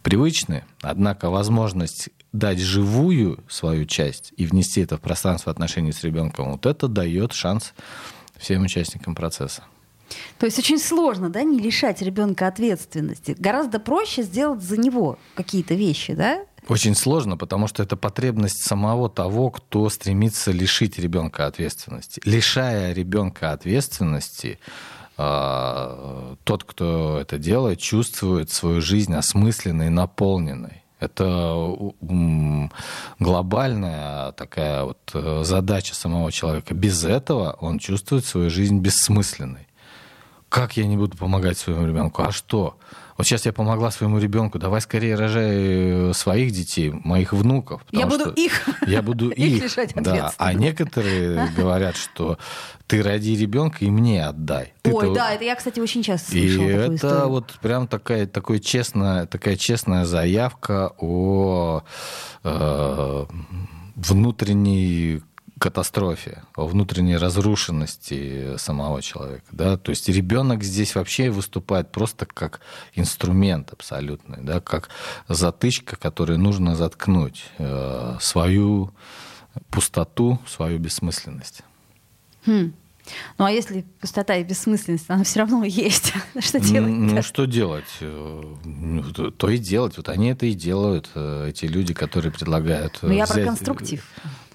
привычны, 0.01 0.65
однако 0.81 1.29
возможность 1.29 2.09
дать 2.33 2.59
живую 2.59 3.43
свою 3.47 3.85
часть 3.85 4.33
и 4.35 4.45
внести 4.45 4.81
это 4.81 4.97
в 4.97 5.01
пространство 5.01 5.51
отношений 5.51 5.93
с 5.93 6.03
ребенком, 6.03 6.51
вот 6.51 6.65
это 6.65 6.87
дает 6.87 7.31
шанс 7.31 7.73
всем 8.43 8.63
участникам 8.63 9.15
процесса. 9.15 9.63
То 10.37 10.45
есть 10.45 10.59
очень 10.59 10.77
сложно, 10.77 11.29
да, 11.29 11.43
не 11.43 11.59
лишать 11.59 12.01
ребенка 12.01 12.47
ответственности. 12.47 13.35
Гораздо 13.39 13.79
проще 13.79 14.21
сделать 14.23 14.61
за 14.61 14.77
него 14.77 15.17
какие-то 15.35 15.73
вещи, 15.73 16.13
да? 16.13 16.45
Очень 16.67 16.95
сложно, 16.95 17.35
потому 17.35 17.67
что 17.67 17.83
это 17.83 17.97
потребность 17.97 18.63
самого 18.63 19.09
того, 19.09 19.49
кто 19.49 19.89
стремится 19.89 20.51
лишить 20.51 20.99
ребенка 20.99 21.47
ответственности. 21.47 22.21
Лишая 22.23 22.93
ребенка 22.93 23.51
ответственности, 23.51 24.59
а, 25.17 26.35
тот, 26.43 26.63
кто 26.63 27.19
это 27.19 27.37
делает, 27.37 27.79
чувствует 27.79 28.49
свою 28.49 28.81
жизнь 28.81 29.13
осмысленной, 29.13 29.89
наполненной. 29.89 30.82
Это 31.03 31.69
глобальная 33.19 34.31
такая 34.33 34.83
вот 34.83 34.99
э, 35.13 35.41
задача 35.43 35.95
самого 35.95 36.31
человека. 36.31 36.73
Без 36.73 37.03
этого 37.03 37.57
он 37.59 37.79
чувствует 37.79 38.25
свою 38.25 38.49
жизнь 38.49 38.79
бессмысленной. 38.79 39.67
Как 40.49 40.77
я 40.77 40.85
не 40.85 40.97
буду 40.97 41.17
помогать 41.17 41.57
своему 41.57 41.85
ребенку? 41.87 42.21
А 42.21 42.31
что? 42.31 42.77
Вот 43.23 43.27
сейчас 43.27 43.45
я 43.45 43.53
помогла 43.53 43.89
своему 43.89 44.19
ребенку, 44.19 44.59
давай 44.59 44.81
скорее 44.81 45.15
рожай 45.15 46.09
э, 46.09 46.13
своих 46.13 46.51
детей, 46.51 46.91
моих 46.91 47.31
внуков. 47.31 47.81
Я 47.89 48.05
буду 48.05 48.29
их. 48.31 48.67
Я 48.85 49.01
буду 49.01 49.29
их. 49.29 49.63
лишать 49.63 49.93
да. 49.95 50.33
А 50.37 50.51
некоторые 50.51 51.49
говорят, 51.55 51.95
что 51.95 52.37
ты 52.85 53.01
роди 53.01 53.37
ребенка 53.37 53.85
и 53.85 53.89
мне 53.89 54.25
отдай. 54.25 54.73
Ой, 54.83 55.15
да, 55.15 55.31
это 55.31 55.45
я, 55.45 55.55
кстати, 55.55 55.79
очень 55.79 56.03
часто 56.03 56.31
слышала. 56.31 56.63
И 56.63 56.67
это 56.67 56.95
историю. 56.95 57.29
вот 57.29 57.53
прям 57.61 57.87
такая, 57.87 58.27
такой 58.27 58.59
честная, 58.59 59.25
такая 59.25 59.55
честная 59.55 60.03
заявка 60.03 60.91
о 60.97 61.83
э, 62.43 63.25
внутренней 63.95 65.21
катастрофе, 65.59 66.43
о 66.55 66.67
внутренней 66.67 67.17
разрушенности 67.17 68.57
самого 68.57 69.01
человека. 69.01 69.45
Да? 69.51 69.77
То 69.77 69.91
есть 69.91 70.09
ребенок 70.09 70.63
здесь 70.63 70.95
вообще 70.95 71.29
выступает 71.29 71.91
просто 71.91 72.25
как 72.25 72.61
инструмент 72.95 73.71
абсолютный, 73.71 74.39
да? 74.41 74.59
как 74.59 74.89
затычка, 75.27 75.95
которой 75.95 76.37
нужно 76.37 76.75
заткнуть 76.75 77.45
э, 77.59 78.17
свою 78.19 78.93
пустоту, 79.69 80.39
свою 80.47 80.79
бессмысленность. 80.79 81.61
Хм. 82.45 82.73
Ну 83.37 83.45
а 83.45 83.51
если 83.51 83.85
пустота 83.99 84.35
и 84.37 84.43
бессмысленность, 84.43 85.05
она 85.09 85.23
все 85.23 85.39
равно 85.39 85.65
есть. 85.65 86.13
что 86.39 86.59
делать? 86.59 86.91
Ну 86.91 87.21
что 87.21 87.45
делать? 87.45 87.97
Э, 87.99 88.43
ну, 88.63 89.03
то 89.03 89.49
и 89.49 89.57
делать. 89.57 89.97
Вот 89.97 90.09
они 90.09 90.29
это 90.29 90.45
и 90.45 90.53
делают, 90.53 91.09
э, 91.15 91.49
эти 91.49 91.65
люди, 91.65 91.93
которые 91.93 92.31
предлагают. 92.31 92.99
Но 93.01 93.09
ну, 93.09 93.15
я 93.15 93.25
взять... 93.25 93.35
про 93.35 93.45
конструктив. 93.45 94.07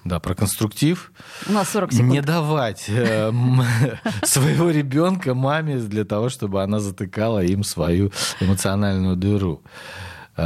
Да, 0.05 0.19
про 0.19 0.35
конструктив. 0.35 1.11
У 1.47 1.51
нас 1.51 1.69
40 1.69 1.93
секунд. 1.93 2.11
Не 2.11 2.21
давать 2.21 2.85
э, 2.87 3.31
своего 4.23 4.69
ребенка 4.69 5.33
маме 5.33 5.77
для 5.77 6.05
того, 6.05 6.29
чтобы 6.29 6.63
она 6.63 6.79
затыкала 6.79 7.43
им 7.43 7.63
свою 7.63 8.11
эмоциональную 8.39 9.15
дыру. 9.15 9.61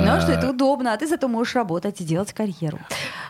Ну, 0.02 0.22
что 0.22 0.32
это 0.32 0.50
удобно, 0.50 0.94
а 0.94 0.98
ты 0.98 1.08
зато 1.08 1.28
можешь 1.28 1.56
работать 1.56 2.02
и 2.02 2.04
делать 2.04 2.34
карьеру. 2.34 2.80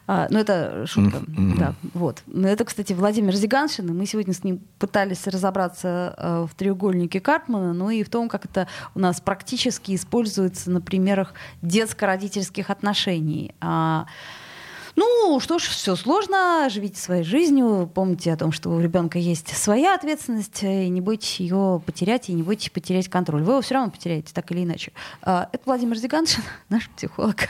А, 0.08 0.28
ну, 0.30 0.40
это 0.40 0.86
шутка. 0.88 1.18
Mm-hmm. 1.18 1.58
Да, 1.58 1.74
вот. 1.94 2.24
Это, 2.34 2.66
кстати, 2.66 2.94
Владимир 2.94 3.34
Зиганшин, 3.34 3.88
и 3.90 3.92
мы 3.92 4.06
сегодня 4.06 4.34
с 4.34 4.44
ним 4.44 4.62
пытались 4.80 5.28
разобраться 5.28 6.14
э, 6.18 6.48
в 6.50 6.56
треугольнике 6.56 7.20
Карпмана, 7.20 7.74
ну 7.74 7.90
и 7.90 8.04
в 8.04 8.10
том, 8.10 8.30
как 8.30 8.46
это 8.46 8.68
у 8.96 9.00
нас 9.00 9.22
практически 9.22 9.96
используется 9.96 10.72
на 10.72 10.82
примерах 10.82 11.34
детско-родительских 11.62 12.70
отношений. 12.70 13.54
Ну, 14.96 15.40
что 15.40 15.58
ж, 15.58 15.64
все 15.64 15.96
сложно, 15.96 16.68
живите 16.70 17.00
своей 17.00 17.24
жизнью, 17.24 17.90
помните 17.94 18.32
о 18.32 18.38
том, 18.38 18.52
что 18.52 18.70
у 18.70 18.80
ребенка 18.80 19.18
есть 19.18 19.56
своя 19.56 19.96
ответственность, 19.96 20.62
и 20.62 20.90
не 20.90 21.02
бойтесь 21.02 21.40
ее 21.40 21.82
потерять, 21.86 22.30
и 22.30 22.34
не 22.34 22.44
бойтесь 22.44 22.70
потерять 22.70 23.08
контроль. 23.08 23.42
Вы 23.42 23.54
его 23.54 23.62
все 23.62 23.76
равно 23.76 23.92
потеряете, 23.92 24.34
так 24.34 24.52
или 24.52 24.64
иначе. 24.64 24.92
А, 25.24 25.50
это 25.52 25.64
Владимир 25.66 25.98
Зиганшин, 25.98 26.44
наш 26.70 26.90
психолог. 26.90 27.48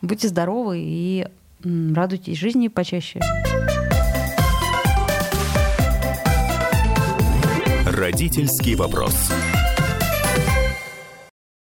Будьте 0.00 0.28
здоровы 0.28 0.78
и 0.80 1.26
радуйтесь 1.62 2.38
жизни 2.38 2.68
почаще. 2.68 3.20
Родительский 7.86 8.74
вопрос. 8.74 9.14